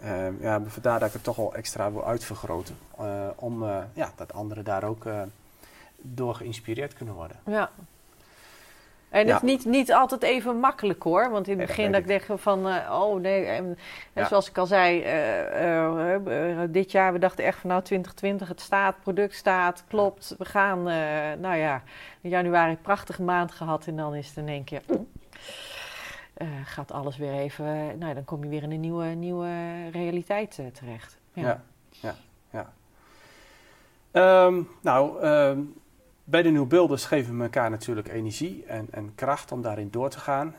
Eh, 0.00 0.40
ja, 0.40 0.62
vandaar 0.66 0.98
dat 0.98 1.08
ik 1.08 1.14
het 1.14 1.22
toch 1.24 1.38
al 1.38 1.54
extra 1.54 1.92
wil 1.92 2.06
uitvergroten. 2.06 2.76
eh, 2.98 3.26
om 3.34 3.62
eh, 3.62 3.76
ja, 3.92 4.12
dat 4.16 4.32
anderen 4.32 4.64
daar 4.64 4.84
ook 4.84 5.04
eh, 5.06 5.22
door 6.06 6.34
geïnspireerd 6.34 6.94
kunnen 6.94 7.14
worden. 7.14 7.36
Ja. 7.46 7.70
En 9.08 9.26
Ja. 9.26 9.34
het 9.34 9.42
is 9.42 9.48
niet, 9.50 9.64
niet 9.64 9.92
altijd 9.92 10.22
even 10.22 10.60
makkelijk 10.60 11.02
hoor. 11.02 11.30
Want 11.30 11.46
in 11.48 11.58
het 11.58 11.66
dat 11.68 11.76
begin 11.76 11.92
dat 11.92 12.00
ik 12.00 12.26
dacht 12.28 12.42
van, 12.42 12.68
eh, 12.68 13.00
oh 13.02 13.20
nee. 13.20 13.44
En, 13.44 13.64
en 14.12 14.22
Ja. 14.22 14.28
zoals 14.28 14.48
ik 14.48 14.58
al 14.58 14.66
zei, 14.66 15.02
eh, 15.02 16.14
eh, 16.14 16.60
dit 16.70 16.90
jaar 16.90 17.12
we 17.12 17.18
dachten 17.18 17.44
echt 17.44 17.58
van 17.58 17.70
nou 17.70 17.82
2020, 17.82 18.48
het 18.48 18.60
staat, 18.60 18.94
het 18.94 19.02
product 19.02 19.34
staat, 19.34 19.84
klopt. 19.88 20.34
We 20.38 20.44
gaan, 20.44 20.78
eh, 20.88 21.32
nou 21.38 21.56
ja, 21.56 21.82
in 22.20 22.30
januari 22.30 22.70
een 22.70 22.80
prachtige 22.80 23.22
maand 23.22 23.52
gehad 23.52 23.86
en 23.86 23.96
dan 23.96 24.14
is 24.14 24.28
het 24.28 24.36
in 24.36 24.48
één 24.48 24.64
keer... 24.64 24.82
eh, 26.34 26.48
gaat 26.64 26.92
alles 26.92 27.16
weer 27.16 27.32
even, 27.32 27.64
nou 27.66 28.06
ja, 28.06 28.14
dan 28.14 28.24
kom 28.24 28.42
je 28.44 28.48
weer 28.48 28.62
in 28.62 28.70
een 28.72 28.80
nieuwe, 28.80 29.06
nieuwe 29.06 29.50
realiteit 29.92 30.60
terecht. 30.72 31.18
Ja, 31.32 31.62
ja, 31.90 32.14
ja. 32.50 32.72
Ehm, 34.10 34.62
nou, 34.80 35.20
ehm, 35.22 35.60
bij 36.24 36.42
de 36.42 36.50
Nieuwbeelders 36.50 37.04
geven 37.04 37.36
we 37.36 37.42
elkaar 37.42 37.70
natuurlijk 37.70 38.08
energie 38.08 38.64
en, 38.66 38.86
en 38.90 39.14
kracht 39.14 39.52
om 39.52 39.62
daarin 39.62 39.90
door 39.90 40.10
te 40.10 40.18
gaan. 40.18 40.54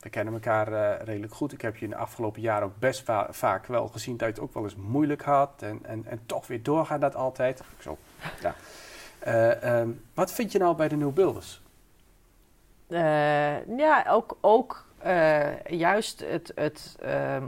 We 0.00 0.10
kennen 0.10 0.34
elkaar 0.34 0.72
eh, 0.72 1.04
redelijk 1.06 1.34
goed. 1.34 1.52
Ik 1.52 1.60
heb 1.60 1.76
je 1.76 1.84
in 1.84 1.90
de 1.90 1.96
afgelopen 1.96 2.40
jaren 2.40 2.66
ook 2.66 2.78
best 2.78 3.02
va- 3.04 3.28
vaak 3.30 3.66
wel 3.66 3.88
gezien 3.88 4.16
dat 4.16 4.28
je 4.28 4.34
het 4.34 4.42
ook 4.42 4.54
wel 4.54 4.62
eens 4.62 4.76
moeilijk 4.76 5.22
had. 5.22 5.62
En, 5.62 5.78
en, 5.82 6.06
en 6.06 6.20
toch 6.26 6.46
weer 6.46 6.62
doorgaan 6.62 7.00
dat 7.00 7.14
altijd. 7.14 7.62
Zo, 7.78 7.98
ja. 8.42 8.54
Eh, 9.18 9.62
ehm, 9.62 9.88
wat 10.14 10.32
vind 10.32 10.52
je 10.52 10.58
nou 10.58 10.76
bij 10.76 10.88
de 10.88 10.96
Nieuwbeelders? 10.96 11.62
Eh, 12.86 13.66
ja, 13.76 14.04
ook, 14.08 14.38
ook 14.40 14.84
juist 15.68 16.20
het... 16.20 16.52
het 16.54 16.96
ehm, 17.00 17.44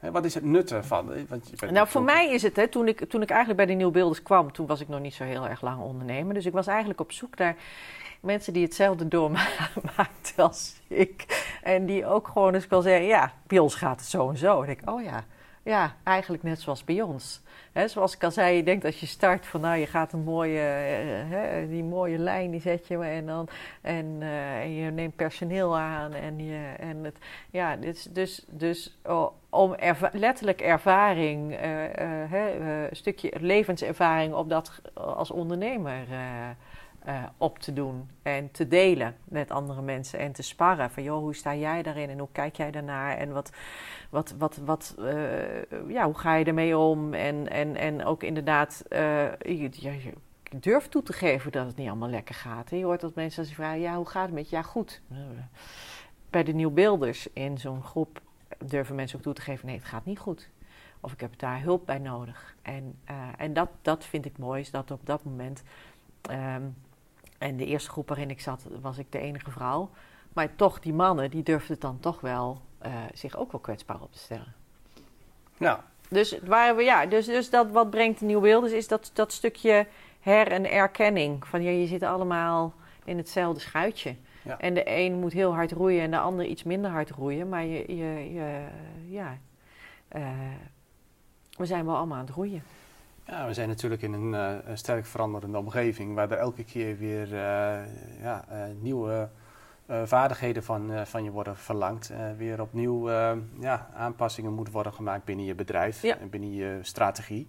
Wat 0.00 0.24
is 0.24 0.34
het 0.34 0.44
nut 0.44 0.72
ervan? 0.72 1.12
Eh, 1.12 1.22
Want 1.28 1.48
je 1.50 1.56
bent 1.56 1.72
Nou, 1.72 1.88
voor 1.88 2.02
mij 2.02 2.30
is 2.30 2.42
het, 2.42 2.56
hè, 2.56 2.68
toen, 2.68 2.88
ik, 2.88 3.04
toen 3.08 3.22
ik 3.22 3.28
eigenlijk 3.30 3.58
bij 3.58 3.66
de 3.66 3.72
Nieuwbeelders 3.72 4.22
kwam, 4.22 4.52
toen 4.52 4.66
was 4.66 4.80
ik 4.80 4.88
nog 4.88 5.00
niet 5.00 5.14
zo 5.14 5.24
heel 5.24 5.48
erg 5.48 5.60
lang 5.60 5.80
ondernemer. 5.80 6.34
Dus 6.34 6.46
ik 6.46 6.52
was 6.52 6.66
eigenlijk 6.66 7.00
op 7.00 7.12
zoek 7.12 7.36
naar 7.36 7.56
mensen 8.20 8.52
die 8.52 8.64
hetzelfde 8.64 9.08
doormaakten 9.08 10.44
als 10.44 10.74
ik. 10.88 11.44
En 11.62 11.86
die 11.86 12.06
ook 12.06 12.28
gewoon 12.28 12.54
eens 12.54 12.66
kan 12.66 12.82
zeggen, 12.82 13.06
ja, 13.06 13.32
bij 13.46 13.58
ons 13.58 13.74
gaat 13.74 14.00
het 14.00 14.08
zo 14.08 14.28
en 14.28 14.36
zo. 14.36 14.60
En 14.60 14.66
denk 14.66 14.80
ik, 14.80 14.90
oh 14.90 15.02
ja, 15.02 15.24
ja, 15.68 15.94
eigenlijk 16.02 16.42
net 16.42 16.60
zoals 16.60 16.84
bij 16.84 17.02
ons. 17.02 17.40
Zoals 17.86 18.14
ik 18.14 18.24
al 18.24 18.30
zei, 18.30 18.56
je 18.56 18.62
denkt 18.62 18.84
als 18.84 19.00
je 19.00 19.06
start 19.06 19.46
van 19.46 19.60
nou, 19.60 19.76
je 19.76 19.86
gaat 19.86 20.12
een 20.12 20.22
mooie, 20.22 20.90
uh, 21.30 21.68
die 21.68 21.84
mooie 21.84 22.18
lijn, 22.18 22.50
die 22.50 22.60
zet 22.60 22.86
je 22.86 22.98
en 22.98 23.26
dan 23.26 23.48
en, 23.80 24.06
uh, 24.18 24.60
en 24.60 24.74
je 24.74 24.90
neemt 24.90 25.16
personeel 25.16 25.76
aan 25.76 26.12
en 26.12 26.44
je 26.44 26.74
en 26.78 27.04
het, 27.04 27.16
ja, 27.50 27.76
dus, 27.76 28.02
dus, 28.10 28.44
dus 28.48 28.98
om 29.50 29.76
letterlijk 30.12 30.60
ervaring, 30.60 31.60
uh, 31.64 32.32
een 32.32 32.96
stukje 32.96 33.32
levenservaring 33.40 34.34
op 34.34 34.48
dat 34.48 34.80
als 34.94 35.30
ondernemer 35.30 36.06
uh, 37.06 37.22
op 37.36 37.58
te 37.58 37.72
doen 37.72 38.10
en 38.22 38.50
te 38.50 38.68
delen 38.68 39.16
met 39.24 39.50
andere 39.50 39.82
mensen 39.82 40.18
en 40.18 40.32
te 40.32 40.42
sparren. 40.42 40.90
Van 40.90 41.02
joh, 41.02 41.18
hoe 41.18 41.34
sta 41.34 41.54
jij 41.54 41.82
daarin 41.82 42.10
en 42.10 42.18
hoe 42.18 42.28
kijk 42.32 42.56
jij 42.56 42.70
daarnaar 42.70 43.16
en 43.16 43.32
wat, 43.32 43.50
wat, 44.10 44.34
wat, 44.38 44.56
wat, 44.56 44.94
uh, 44.98 45.88
ja, 45.88 46.04
hoe 46.04 46.18
ga 46.18 46.34
je 46.34 46.44
ermee 46.44 46.78
om? 46.78 47.14
En, 47.14 47.48
en, 47.50 47.76
en 47.76 48.04
ook 48.04 48.22
inderdaad, 48.22 48.84
uh, 48.90 49.36
je, 49.36 50.12
durft 50.56 50.90
toe 50.90 51.02
te 51.02 51.12
geven 51.12 51.52
dat 51.52 51.66
het 51.66 51.76
niet 51.76 51.88
allemaal 51.88 52.08
lekker 52.08 52.34
gaat. 52.34 52.70
Je 52.70 52.84
hoort 52.84 53.00
dat 53.00 53.14
mensen 53.14 53.42
als 53.42 53.52
vragen, 53.52 53.80
ja, 53.80 53.96
hoe 53.96 54.08
gaat 54.08 54.26
het 54.26 54.34
met 54.34 54.50
je? 54.50 54.56
Ja, 54.56 54.62
goed. 54.62 55.02
Bij 56.30 56.44
de 56.44 56.52
nieuwbeelders 56.52 57.32
in 57.32 57.58
zo'n 57.58 57.82
groep 57.82 58.20
durven 58.64 58.94
mensen 58.94 59.16
ook 59.16 59.24
toe 59.24 59.34
te 59.34 59.40
geven, 59.40 59.66
nee, 59.66 59.76
het 59.76 59.84
gaat 59.84 60.04
niet 60.04 60.18
goed. 60.18 60.50
Of 61.00 61.12
ik 61.12 61.20
heb 61.20 61.38
daar 61.38 61.62
hulp 61.62 61.86
bij 61.86 61.98
nodig. 61.98 62.56
En, 62.62 62.98
en 63.36 63.52
dat, 63.52 63.68
dat 63.82 64.04
vind 64.04 64.24
ik 64.24 64.38
mooi, 64.38 64.60
is 64.60 64.70
dat 64.70 64.90
op 64.90 65.00
dat 65.06 65.24
moment... 65.24 65.62
Um, 66.30 66.74
en 67.38 67.56
de 67.56 67.66
eerste 67.66 67.90
groep 67.90 68.08
waarin 68.08 68.30
ik 68.30 68.40
zat, 68.40 68.66
was 68.80 68.98
ik 68.98 69.12
de 69.12 69.18
enige 69.18 69.50
vrouw. 69.50 69.90
Maar 70.32 70.56
toch, 70.56 70.80
die 70.80 70.92
mannen, 70.92 71.30
die 71.30 71.42
durfden 71.42 71.80
dan 71.80 72.00
toch 72.00 72.20
wel 72.20 72.60
uh, 72.86 72.92
zich 73.14 73.36
ook 73.36 73.52
wel 73.52 73.60
kwetsbaar 73.60 74.00
op 74.00 74.12
te 74.12 74.18
stellen. 74.18 74.54
Ja. 75.56 75.84
Dus, 76.08 76.38
waar 76.44 76.76
we, 76.76 76.82
ja, 76.82 77.06
dus, 77.06 77.26
dus 77.26 77.50
dat 77.50 77.70
wat 77.70 77.90
brengt 77.90 78.18
de 78.18 78.24
nieuwe 78.24 78.42
beelden 78.42 78.76
is 78.76 78.88
dat, 78.88 79.10
dat 79.14 79.32
stukje 79.32 79.86
her- 80.20 80.52
en 80.52 80.70
erkenning. 80.70 81.46
Van 81.46 81.62
ja, 81.62 81.70
je 81.70 81.86
zit 81.86 82.02
allemaal 82.02 82.74
in 83.04 83.16
hetzelfde 83.16 83.60
schuitje. 83.60 84.14
Ja. 84.42 84.58
En 84.58 84.74
de 84.74 84.82
een 84.84 85.14
moet 85.14 85.32
heel 85.32 85.54
hard 85.54 85.72
roeien 85.72 86.02
en 86.02 86.10
de 86.10 86.18
ander 86.18 86.44
iets 86.44 86.62
minder 86.62 86.90
hard 86.90 87.10
roeien. 87.10 87.48
Maar 87.48 87.64
je, 87.64 87.96
je, 87.96 88.32
je 88.32 88.66
ja, 89.06 89.38
uh, 90.16 90.28
we 91.56 91.66
zijn 91.66 91.84
wel 91.84 91.96
allemaal 91.96 92.18
aan 92.18 92.26
het 92.26 92.34
roeien. 92.34 92.62
Ja, 93.30 93.46
we 93.46 93.54
zijn 93.54 93.68
natuurlijk 93.68 94.02
in 94.02 94.12
een, 94.12 94.32
uh, 94.32 94.56
een 94.64 94.78
sterk 94.78 95.06
veranderende 95.06 95.58
omgeving 95.58 96.14
waar 96.14 96.30
er 96.30 96.38
elke 96.38 96.64
keer 96.64 96.98
weer 96.98 97.32
uh, 97.32 97.78
ja, 98.20 98.44
uh, 98.52 98.62
nieuwe 98.80 99.28
vaardigheden 100.04 100.62
van, 100.62 101.06
van 101.06 101.24
je 101.24 101.30
worden 101.30 101.56
verlangd. 101.56 102.12
weer 102.36 102.60
opnieuw 102.60 103.10
ja, 103.60 103.90
aanpassingen 103.94 104.52
moeten 104.52 104.72
worden 104.72 104.92
gemaakt 104.92 105.24
binnen 105.24 105.44
je 105.44 105.54
bedrijf 105.54 106.02
ja. 106.02 106.18
en 106.18 106.30
binnen 106.30 106.52
je 106.52 106.78
strategie. 106.82 107.48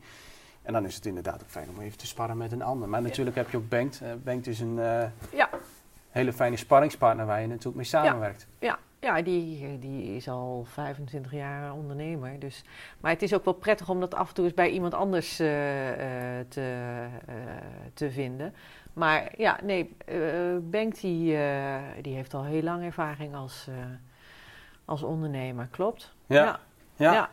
En 0.62 0.74
dan 0.74 0.86
is 0.86 0.96
het 0.96 1.06
inderdaad 1.06 1.42
ook 1.42 1.50
fijn 1.50 1.70
om 1.70 1.82
even 1.82 1.98
te 1.98 2.08
sparren 2.08 2.38
met 2.38 2.52
een 2.52 2.62
ander. 2.62 2.89
Maar 2.89 3.02
natuurlijk 3.02 3.36
heb 3.36 3.50
je 3.50 3.58
ook 3.58 3.70
Bengt. 3.70 4.02
Bengt 4.24 4.48
is 4.48 4.60
een 4.60 4.76
ja. 5.32 5.50
Hele 6.10 6.34
fijne 6.34 6.58
sparringspartner 6.58 7.26
waar 7.26 7.41
je 7.41 7.48
natuurlijk 7.48 7.76
mee 7.76 7.86
samenwerkt. 7.86 8.48
Ja, 8.60 8.80
ja, 9.00 9.22
die, 9.22 9.80
die 9.80 10.15
is 10.15 10.30
al 10.30 10.65
25 10.67 11.32
jaar 11.32 11.74
ondernemer. 11.74 12.39
Dus. 12.39 12.63
Maar 13.00 13.12
het 13.12 13.22
is 13.22 13.34
ook 13.34 13.45
wel 13.45 13.54
prettig 13.54 13.89
om 13.89 14.00
dat 14.00 14.15
af 14.15 14.28
en 14.28 14.34
toe 14.34 14.45
eens 14.45 14.54
bij 14.54 14.69
iemand 14.69 14.93
anders 14.93 15.39
uh, 15.39 15.89
uh, 15.89 15.98
te, 16.48 17.06
uh, 17.30 17.36
te 17.93 18.12
vinden. 18.12 18.54
Maar 18.93 19.32
ja, 19.38 19.60
nee, 19.63 19.95
Benk 20.62 21.00
die, 21.00 21.38
die 22.02 22.15
heeft 22.15 22.34
al 22.34 22.43
heel 22.43 22.62
lang 22.62 22.84
ervaring 22.84 23.36
als, 23.36 23.67
als 24.86 25.04
ondernemer, 25.04 25.67
klopt? 25.72 26.13
Ja. 26.26 26.43
ja. 26.43 26.60
ja. 26.95 27.13
ja. 27.13 27.30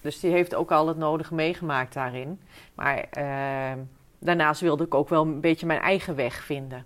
Dus 0.00 0.20
die 0.20 0.30
heeft 0.30 0.54
ook 0.54 0.70
al 0.70 0.88
het 0.88 0.96
nodige 0.96 1.34
meegemaakt 1.34 1.94
daarin. 1.94 2.40
Maar 2.74 3.08
daarnaast 4.18 4.60
wilde 4.60 4.84
ik 4.84 4.94
ook 4.94 5.08
wel 5.08 5.22
een 5.22 5.40
beetje 5.40 5.66
mijn 5.66 5.80
eigen 5.80 6.14
weg 6.14 6.44
vinden. 6.44 6.84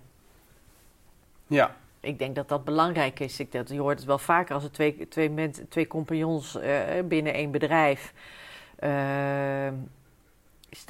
Ja, 1.51 1.75
ik 1.99 2.19
denk 2.19 2.35
dat 2.35 2.49
dat 2.49 2.63
belangrijk 2.63 3.19
is. 3.19 3.39
Ik, 3.39 3.51
dat, 3.51 3.69
je 3.69 3.79
hoort 3.79 3.97
het 3.97 4.07
wel 4.07 4.17
vaker 4.17 4.55
als 4.55 4.63
er 4.63 4.71
twee, 4.71 5.07
twee, 5.07 5.29
mensen, 5.29 5.67
twee 5.67 5.87
compagnons 5.87 6.55
uh, 6.55 6.81
binnen 7.05 7.33
één 7.33 7.51
bedrijf. 7.51 8.13
Uh, 8.79 8.89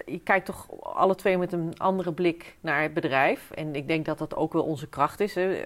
je 0.05 0.19
kijkt 0.23 0.45
toch 0.45 0.67
alle 0.81 1.15
twee 1.15 1.37
met 1.37 1.53
een 1.53 1.73
andere 1.77 2.13
blik 2.13 2.55
naar 2.59 2.81
het 2.81 2.93
bedrijf. 2.93 3.51
En 3.51 3.75
ik 3.75 3.87
denk 3.87 4.05
dat 4.05 4.17
dat 4.17 4.35
ook 4.35 4.53
wel 4.53 4.63
onze 4.63 4.87
kracht 4.87 5.19
is. 5.19 5.35
Hè. 5.35 5.49
Uh, 5.49 5.63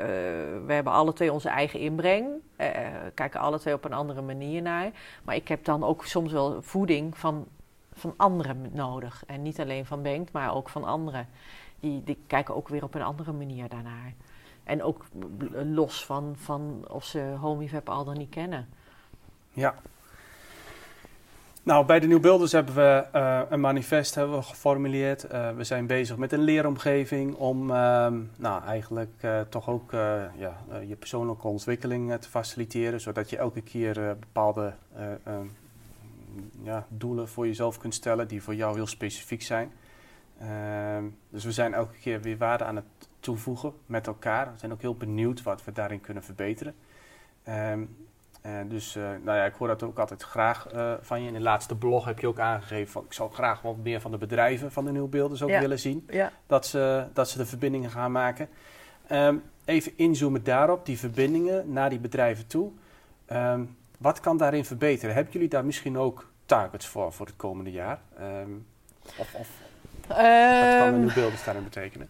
we 0.66 0.74
hebben 0.74 0.94
alle 0.94 1.14
twee 1.14 1.32
onze 1.32 1.50
eigen 1.50 1.80
inbreng. 1.80 2.28
kijken 3.14 3.40
alle 3.40 3.60
twee 3.60 3.74
op 3.74 3.86
een 3.86 3.94
andere 3.94 4.22
manier 4.22 4.62
naar. 4.62 4.92
Maar 5.24 5.36
ik 5.36 5.48
heb 5.48 5.66
dan 5.66 5.84
ook 5.84 6.06
soms 6.06 6.32
wel 6.32 6.62
voeding 6.62 7.18
van, 7.18 7.48
van 7.94 8.14
anderen 8.18 8.70
nodig. 8.74 9.24
En 9.28 9.42
niet 9.42 9.60
alleen 9.60 9.86
van 9.86 10.02
Bengt, 10.02 10.32
maar 10.32 10.56
ook 10.56 10.70
van 10.70 10.84
anderen. 10.84 11.28
Die, 11.80 12.04
die 12.04 12.18
kijken 12.28 12.56
ook 12.56 12.68
weer 12.68 12.84
op 12.84 12.96
een 12.96 13.04
andere 13.04 13.32
manier 13.32 13.70
daarnaar. 13.70 14.14
En 14.66 14.84
ook 14.84 15.06
los 15.52 16.06
van, 16.06 16.36
van 16.38 16.86
of 16.90 17.04
ze 17.04 17.36
HomeWeb 17.40 17.90
al 17.90 18.04
dan 18.04 18.18
niet 18.18 18.30
kennen. 18.30 18.68
Ja. 19.52 19.76
Nou, 21.66 21.86
bij 21.86 22.00
de 22.00 22.08
Nieuwbeelders 22.08 22.52
hebben 22.52 22.76
we 22.76 23.06
uh, 23.16 23.42
een 23.50 23.60
manifest 23.60 24.16
hebben 24.16 24.38
we 24.38 24.44
geformuleerd. 24.44 25.32
Uh, 25.32 25.52
we 25.52 25.64
zijn 25.64 25.88
bezig 25.88 26.18
met 26.18 26.32
een 26.32 26.42
leeromgeving 26.42 27.36
om 27.36 27.70
uh, 27.70 28.08
nou, 28.36 28.64
eigenlijk 28.64 29.12
eh, 29.20 29.42
toch 29.42 29.70
ook 29.70 29.92
ja, 30.38 30.58
je 30.88 30.96
persoonlijke 30.96 31.48
ontwikkeling 31.48 32.18
te 32.20 32.30
faciliteren. 32.30 33.02
Zodat 33.02 33.30
je 33.30 33.38
elke 33.38 33.62
keer 33.62 33.94
bepaalde 34.20 34.74
ehm, 34.96 35.46
ja, 36.64 36.86
doelen 36.90 37.28
voor 37.28 37.48
jezelf 37.48 37.78
kunt 37.78 37.94
stellen 37.94 38.28
die 38.28 38.44
voor 38.44 38.56
jou 38.56 38.76
heel 38.76 38.88
specifiek 38.88 39.42
zijn. 39.42 39.72
Ehm, 40.40 41.04
dus 41.30 41.44
we 41.44 41.52
zijn 41.52 41.74
elke 41.74 41.98
keer 42.02 42.22
weer 42.22 42.38
waarde 42.38 42.64
aan 42.64 42.76
het 42.76 42.86
toevoegen 43.26 43.74
met 43.86 44.08
elkaar. 44.08 44.52
We 44.52 44.60
zijn 44.60 44.72
ook 44.72 44.82
heel 44.82 44.96
benieuwd 44.96 45.44
wat 45.44 45.64
we 45.64 45.72
daarin 45.72 46.02
kunnen 46.02 46.24
verbeteren. 46.24 46.76
Um, 47.50 47.96
uh, 48.46 48.52
dus 48.68 48.96
uh, 48.96 49.04
nou 49.04 49.38
ja, 49.38 49.46
ik 49.46 49.54
hoor 49.54 49.68
dat 49.68 49.84
ook 49.84 50.00
altijd 50.00 50.24
graag 50.24 50.74
uh, 50.74 50.94
van 51.02 51.22
je. 51.22 51.28
In 51.28 51.34
de 51.34 51.42
laatste 51.42 51.76
blog 51.76 52.06
heb 52.06 52.20
je 52.20 52.28
ook 52.28 52.40
aangegeven 52.40 52.92
van 52.92 53.04
ik 53.04 53.14
zou 53.14 53.32
graag 53.32 53.62
wat 53.62 53.78
meer 53.78 54.02
van 54.02 54.12
de 54.12 54.18
bedrijven 54.18 54.72
van 54.72 54.86
de 54.86 54.92
nieuwbeelders 54.92 55.44
ook 55.44 55.50
ja. 55.50 55.60
willen 55.60 55.80
zien. 55.80 56.08
Ja. 56.10 56.32
Dat, 56.48 56.66
ze, 56.66 57.08
dat 57.14 57.30
ze 57.30 57.38
de 57.38 57.46
verbindingen 57.46 57.90
gaan 57.90 58.12
maken. 58.12 58.50
Um, 59.12 59.44
even 59.66 59.92
inzoomen 59.96 60.44
daarop, 60.44 60.86
die 60.86 61.00
verbindingen 61.00 61.72
naar 61.72 61.90
die 61.90 62.00
bedrijven 62.00 62.48
toe. 62.48 62.72
Um, 63.32 63.78
wat 63.98 64.20
kan 64.20 64.38
daarin 64.38 64.66
verbeteren? 64.66 65.16
Hebben 65.16 65.34
jullie 65.34 65.50
daar 65.50 65.66
misschien 65.66 65.98
ook 65.98 66.30
targets 66.46 66.88
voor 66.88 67.14
voor 67.14 67.26
het 67.26 67.36
komende 67.36 67.72
jaar? 67.72 68.00
Um, 68.22 68.66
of, 69.18 69.34
of 69.34 69.50
wat 70.08 70.78
kan 70.78 70.92
de 70.92 70.98
nieuwbeelders 70.98 71.44
daarin 71.44 71.64
betekenen? 71.64 72.10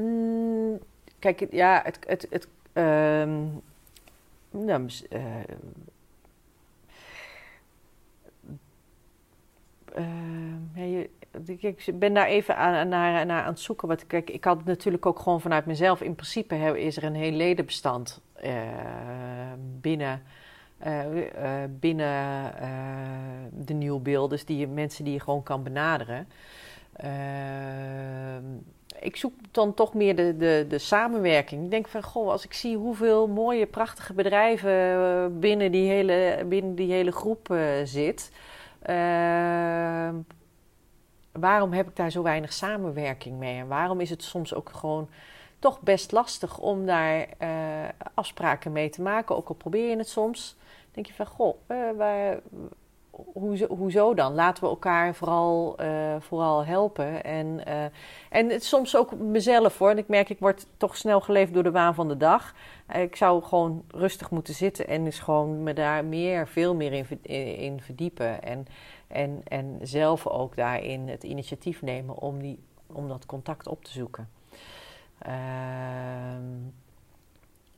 Mm, 0.00 0.78
kijk, 1.18 1.46
ja, 1.50 1.80
het. 1.84 1.98
het, 2.06 2.26
het 2.30 2.48
um, 2.72 3.62
nou, 4.50 4.90
uh, 10.74 11.06
ja, 11.58 11.68
ik 11.68 11.98
ben 11.98 12.14
daar 12.14 12.26
even 12.26 12.56
aan, 12.56 12.88
naar, 12.88 13.26
naar 13.26 13.42
aan 13.42 13.50
het 13.50 13.60
zoeken. 13.60 13.88
Wat, 13.88 14.06
kijk, 14.06 14.30
ik 14.30 14.44
had 14.44 14.64
natuurlijk 14.64 15.06
ook 15.06 15.18
gewoon 15.18 15.40
vanuit 15.40 15.66
mezelf. 15.66 16.00
In 16.00 16.14
principe 16.14 16.80
is 16.80 16.96
er 16.96 17.04
een 17.04 17.14
heel 17.14 17.32
ledenbestand 17.32 18.20
binnen, 19.80 20.22
binnen 21.80 22.52
de 23.50 23.74
nieuwe 23.74 24.00
beelden. 24.00 24.30
Dus 24.30 24.44
die 24.44 24.66
mensen 24.66 25.04
die 25.04 25.12
je 25.12 25.20
gewoon 25.20 25.42
kan 25.42 25.62
benaderen. 25.62 26.28
Ik 29.00 29.16
zoek 29.16 29.32
dan 29.50 29.74
toch 29.74 29.94
meer 29.94 30.16
de, 30.16 30.36
de, 30.36 30.66
de 30.68 30.78
samenwerking. 30.78 31.64
Ik 31.64 31.70
denk 31.70 31.88
van, 31.88 32.02
goh, 32.02 32.28
als 32.30 32.44
ik 32.44 32.52
zie 32.52 32.76
hoeveel 32.76 33.28
mooie, 33.28 33.66
prachtige 33.66 34.12
bedrijven 34.12 34.70
eh, 34.70 35.26
binnen 35.30 35.72
die 35.72 35.90
hele, 35.90 36.44
binnen 36.46 36.74
die 36.74 36.92
hele 36.92 37.12
groep 37.12 37.48
uh, 37.50 37.60
zit. 37.84 38.30
Uh, 38.90 40.08
waarom 41.32 41.72
heb 41.72 41.88
ik 41.88 41.96
daar 41.96 42.10
zo 42.10 42.22
weinig 42.22 42.52
samenwerking 42.52 43.38
mee? 43.38 43.58
En 43.58 43.68
waarom 43.68 44.00
is 44.00 44.10
het 44.10 44.22
soms 44.22 44.54
ook 44.54 44.70
gewoon 44.74 45.08
toch 45.58 45.80
best 45.80 46.12
lastig 46.12 46.58
om 46.58 46.86
daar 46.86 47.26
uh, 47.42 47.48
afspraken 48.14 48.72
mee 48.72 48.90
te 48.90 49.02
maken? 49.02 49.36
Ook 49.36 49.48
al 49.48 49.54
probeer 49.54 49.90
je 49.90 49.96
het 49.96 50.08
soms. 50.08 50.56
denk 50.92 51.06
je 51.06 51.14
van, 51.14 51.26
goh, 51.26 51.56
waar, 51.96 52.40
hoezo, 53.10 53.66
hoezo 53.66 54.14
dan? 54.14 54.34
Laten 54.34 54.62
we 54.62 54.68
elkaar 54.68 55.14
vooral, 55.14 55.82
uh, 55.82 56.16
vooral 56.18 56.64
helpen. 56.64 57.24
En, 57.24 57.60
uh, 57.68 57.84
en 58.28 58.48
het, 58.48 58.64
soms 58.64 58.96
ook 58.96 59.14
mezelf 59.18 59.78
hoor. 59.78 59.90
En 59.90 59.98
ik 59.98 60.08
merk, 60.08 60.28
ik 60.28 60.38
word 60.38 60.66
toch 60.76 60.96
snel 60.96 61.20
geleefd 61.20 61.54
door 61.54 61.62
de 61.62 61.70
waan 61.70 61.94
van 61.94 62.08
de 62.08 62.16
dag. 62.16 62.54
Uh, 62.94 63.02
ik 63.02 63.16
zou 63.16 63.42
gewoon 63.42 63.84
rustig 63.88 64.30
moeten 64.30 64.54
zitten 64.54 64.88
en 64.88 65.04
dus 65.04 65.18
gewoon 65.18 65.62
me 65.62 65.72
daar 65.72 66.04
meer, 66.04 66.48
veel 66.48 66.74
meer 66.74 66.92
in, 66.92 67.06
in 67.56 67.80
verdiepen. 67.80 68.42
En, 68.42 68.66
en, 69.06 69.40
en 69.44 69.78
zelf 69.82 70.26
ook 70.26 70.56
daarin 70.56 71.08
het 71.08 71.24
initiatief 71.24 71.82
nemen 71.82 72.16
om, 72.16 72.42
die, 72.42 72.58
om 72.86 73.08
dat 73.08 73.26
contact 73.26 73.68
op 73.68 73.84
te 73.84 73.90
zoeken. 73.90 74.28
Ehm, 75.18 76.42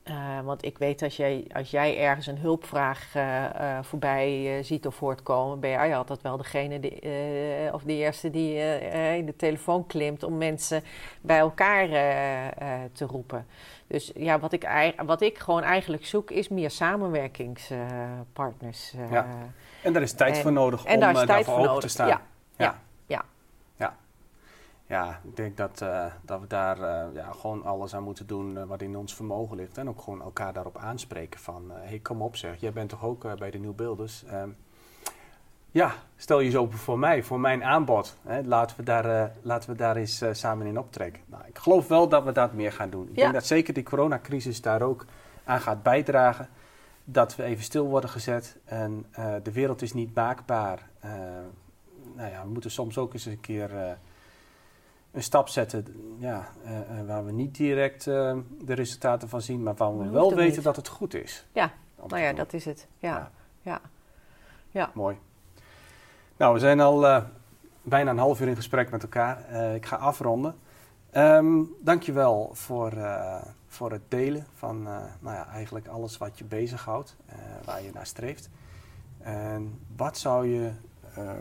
Uh, 0.09 0.39
want 0.43 0.65
ik 0.65 0.77
weet 0.77 0.99
dat 0.99 1.15
jij, 1.15 1.45
als 1.53 1.71
jij 1.71 1.99
ergens 1.99 2.27
een 2.27 2.37
hulpvraag 2.37 3.15
uh, 3.15 3.43
uh, 3.43 3.77
voorbij 3.81 4.59
ziet 4.63 4.87
of 4.87 4.99
hoort 4.99 5.23
komen, 5.23 5.59
ben 5.59 5.69
jij 5.69 5.97
altijd 5.97 6.21
wel 6.21 6.37
degene 6.37 6.79
die, 6.79 7.01
of 7.73 7.83
de 7.83 7.93
eerste 7.93 8.29
die 8.29 8.55
in 9.17 9.25
de 9.25 9.35
telefoon 9.35 9.87
klimt 9.87 10.23
om 10.23 10.37
mensen 10.37 10.83
bij 11.21 11.37
elkaar 11.37 11.87
te 12.91 13.05
roepen. 13.05 13.45
Dus 13.87 14.11
ja, 14.15 14.39
wat 14.39 14.53
ik, 14.53 14.93
wat 15.05 15.21
ik 15.21 15.37
gewoon 15.37 15.63
eigenlijk 15.63 16.05
zoek 16.05 16.31
is 16.31 16.49
meer 16.49 16.71
samenwerkingspartners. 16.71 18.93
ja. 19.11 19.27
En 19.83 19.93
daar 19.93 20.01
is 20.01 20.13
tijd 20.13 20.35
en, 20.35 20.41
voor 20.41 20.51
nodig 20.51 20.85
om 20.85 20.99
daar 20.99 21.25
daarvoor 21.25 21.67
open 21.67 21.81
te 21.81 21.87
staan. 21.87 22.07
Ja, 22.07 22.21
ja. 22.57 22.65
ja. 22.65 22.67
ja. 22.71 22.79
Ja. 24.85 25.19
ik 25.23 25.35
denk 25.35 25.57
dat, 25.57 25.81
uh, 25.81 26.05
dat 26.21 26.39
we 26.39 26.47
daar 26.47 26.79
uh, 26.79 27.05
ja, 27.13 27.31
gewoon 27.31 27.63
alles 27.63 27.95
aan 27.95 28.03
moeten 28.03 28.27
doen 28.27 28.55
uh, 28.55 28.63
wat 28.63 28.81
in 28.81 28.97
ons 28.97 29.15
vermogen 29.15 29.55
ligt. 29.55 29.77
En 29.77 29.89
ook 29.89 30.01
gewoon 30.01 30.21
elkaar 30.21 30.53
daarop 30.53 30.77
aanspreken 30.77 31.39
van... 31.39 31.71
hé, 31.71 31.87
hey, 31.87 31.99
kom 31.99 32.21
op 32.21 32.35
zeg, 32.35 32.59
jij 32.59 32.73
bent 32.73 32.89
toch 32.89 33.03
ook 33.03 33.37
bij 33.37 33.51
de 33.51 33.57
Nieuwbeelders? 33.57 34.23
Um, 34.33 34.57
ja, 35.71 35.93
stel 36.15 36.39
je 36.39 36.49
zo 36.49 36.61
open 36.61 36.77
voor 36.77 36.99
mij, 36.99 37.23
voor 37.23 37.39
mijn 37.39 37.63
aanbod. 37.63 38.17
Hè? 38.21 38.41
Laten, 38.43 38.77
we 38.77 38.83
daar, 38.83 39.31
laten 39.41 39.69
we 39.69 39.75
daar 39.75 39.95
eens 39.95 40.23
samen 40.31 40.67
in 40.67 40.79
optrekken. 40.79 41.21
Nou, 41.25 41.43
ik 41.47 41.57
geloof 41.57 41.87
wel 41.87 42.09
dat 42.09 42.23
we 42.23 42.31
dat 42.31 42.53
meer 42.53 42.71
gaan 42.71 42.89
doen. 42.89 43.07
Ik 43.07 43.15
denk 43.15 43.33
dat 43.33 43.45
zeker 43.45 43.73
die 43.73 43.83
coronacrisis 43.83 44.61
daar 44.61 44.81
ook 44.81 45.05
aan 45.43 45.61
gaat 45.61 45.83
bijdragen 45.83 46.49
dat 47.03 47.35
we 47.35 47.43
even 47.43 47.63
stil 47.63 47.87
worden 47.87 48.09
gezet 48.09 48.57
en 48.65 49.05
de 49.43 49.51
wereld 49.51 49.81
is 49.81 49.93
niet 49.93 50.15
maakbaar. 50.15 50.89
Nou 52.15 52.31
ja, 52.31 52.43
we 52.43 52.49
moeten 52.49 52.71
soms 52.71 52.97
ook 52.97 53.13
eens 53.13 53.25
een 53.25 53.39
keer 53.39 53.97
een 55.13 55.23
stap 55.23 55.49
zetten 55.49 55.85
ja, 56.17 56.47
waar 57.05 57.25
we 57.25 57.31
niet 57.31 57.55
direct 57.55 58.03
de 58.03 58.43
resultaten 58.65 59.29
van 59.29 59.41
zien, 59.41 59.63
maar 59.63 59.75
waar 59.75 59.97
we 59.97 60.09
wel 60.09 60.35
weten 60.35 60.55
niet. 60.55 60.63
dat 60.63 60.75
het 60.75 60.87
goed 60.87 61.13
is. 61.13 61.45
Ja, 61.51 61.71
nou 62.07 62.21
ja, 62.21 62.33
dat 62.33 62.53
is 62.53 62.65
het. 62.65 62.87
Ja. 62.97 63.09
ja. 63.09 63.31
ja. 63.61 63.81
ja. 64.71 64.91
Mooi. 64.93 65.17
Nou, 66.37 66.53
we 66.53 66.59
zijn 66.59 66.79
al 66.79 67.23
bijna 67.81 68.11
een 68.11 68.17
half 68.17 68.41
uur 68.41 68.47
in 68.47 68.55
gesprek 68.55 68.91
met 68.91 69.03
elkaar. 69.03 69.55
ik 69.75 69.85
ga 69.85 69.95
afronden. 69.95 70.55
Um, 71.15 71.75
dankjewel 71.81 72.49
voor 72.53 72.91
voor 73.73 73.91
het 73.91 74.01
delen 74.07 74.45
van 74.53 74.87
uh, 74.87 74.97
nou 75.19 75.35
ja, 75.35 75.47
eigenlijk 75.47 75.87
alles 75.87 76.17
wat 76.17 76.37
je 76.37 76.43
bezighoudt, 76.43 77.15
uh, 77.29 77.35
waar 77.65 77.83
je 77.83 77.91
naar 77.93 78.05
streeft. 78.05 78.49
En 79.19 79.79
wat 79.95 80.17
zou 80.17 80.47
je 80.47 80.71
uh, 81.17 81.31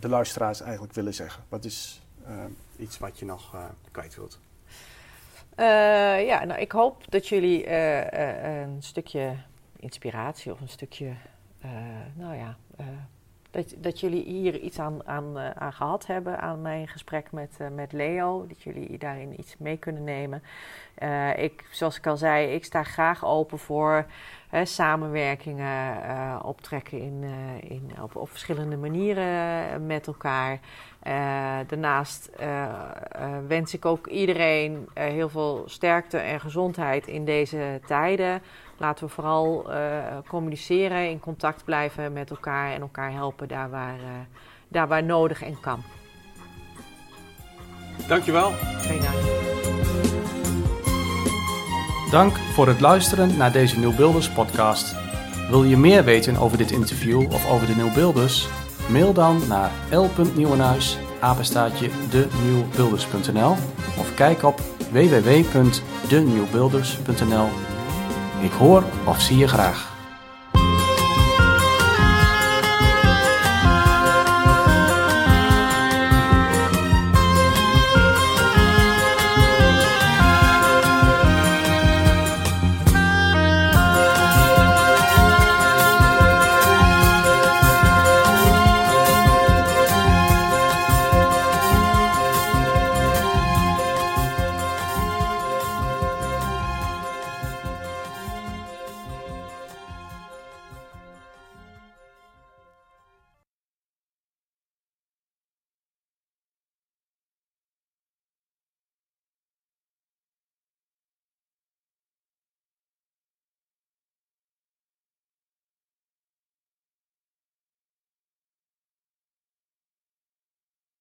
de 0.00 0.08
luisteraars 0.08 0.60
eigenlijk 0.60 0.92
willen 0.92 1.14
zeggen? 1.14 1.44
Wat 1.48 1.64
is 1.64 2.02
iets 2.80 2.98
wat 2.98 3.18
je 3.18 3.24
nog 3.24 3.56
kwijt 3.90 4.14
wilt? 4.14 4.40
ja, 6.26 6.44
nou, 6.44 6.60
ik 6.60 6.72
hoop 6.72 7.10
dat 7.10 7.28
jullie 7.28 7.70
een 7.70 8.82
stukje 8.82 9.36
inspiratie 9.76 10.52
of 10.52 10.60
een 10.60 10.68
stukje, 10.68 11.12
nou 12.14 12.36
ja, 12.36 12.56
dat, 13.50 13.74
dat 13.78 14.00
jullie 14.00 14.24
hier 14.24 14.58
iets 14.58 14.78
aan, 14.78 15.06
aan, 15.06 15.38
uh, 15.38 15.50
aan 15.50 15.72
gehad 15.72 16.06
hebben 16.06 16.40
aan 16.40 16.62
mijn 16.62 16.88
gesprek 16.88 17.32
met, 17.32 17.56
uh, 17.60 17.66
met 17.74 17.92
Leo. 17.92 18.46
Dat 18.46 18.62
jullie 18.62 18.98
daarin 18.98 19.40
iets 19.40 19.56
mee 19.58 19.76
kunnen 19.76 20.04
nemen. 20.04 20.42
Uh, 21.02 21.38
ik, 21.38 21.64
zoals 21.70 21.96
ik 21.96 22.06
al 22.06 22.16
zei, 22.16 22.54
ik 22.54 22.64
sta 22.64 22.82
graag 22.82 23.24
open 23.24 23.58
voor 23.58 24.06
samenwerkingen 24.62 26.44
optrekken 26.44 27.00
in, 27.00 27.24
in, 27.60 27.90
op 28.12 28.28
verschillende 28.28 28.76
manieren 28.76 29.86
met 29.86 30.06
elkaar. 30.06 30.60
daarnaast 31.66 32.30
wens 33.46 33.74
ik 33.74 33.84
ook 33.84 34.06
iedereen 34.06 34.88
heel 34.94 35.28
veel 35.28 35.62
sterkte 35.66 36.18
en 36.18 36.40
gezondheid 36.40 37.06
in 37.06 37.24
deze 37.24 37.80
tijden. 37.86 38.42
Laten 38.80 39.06
we 39.06 39.12
vooral 39.12 39.70
uh, 39.70 39.76
communiceren, 40.28 41.10
in 41.10 41.20
contact 41.20 41.64
blijven 41.64 42.12
met 42.12 42.30
elkaar 42.30 42.72
en 42.72 42.80
elkaar 42.80 43.12
helpen 43.12 43.48
daar 43.48 43.70
waar, 43.70 43.98
uh, 43.98 44.04
daar 44.68 44.88
waar 44.88 45.04
nodig 45.04 45.42
en 45.42 45.60
kan. 45.60 45.82
Dankjewel. 48.08 48.50
Geen 48.78 49.00
dank. 49.00 49.18
Dank 52.10 52.36
voor 52.36 52.66
het 52.66 52.80
luisteren 52.80 53.36
naar 53.36 53.52
deze 53.52 53.78
Nieuwbeelders 53.78 54.30
podcast. 54.30 54.96
Wil 55.50 55.62
je 55.62 55.76
meer 55.76 56.04
weten 56.04 56.36
over 56.36 56.58
dit 56.58 56.70
interview 56.70 57.32
of 57.32 57.50
over 57.50 57.66
de 57.66 57.74
Nieuwbeelders? 57.74 58.48
Mail 58.88 59.12
dan 59.12 59.42
naar 59.48 59.70
l.nieuwenhuis, 59.90 60.98
apenstaatje 61.20 61.90
denieuwbeelders.nl 62.10 63.56
of 63.98 64.14
kijk 64.14 64.42
op 64.42 64.60
www.denieuwbeelders.nl 64.90 67.69
ik 68.40 68.52
hoor 68.52 68.84
of 69.04 69.20
zie 69.20 69.38
je 69.38 69.48
graag. 69.48 69.89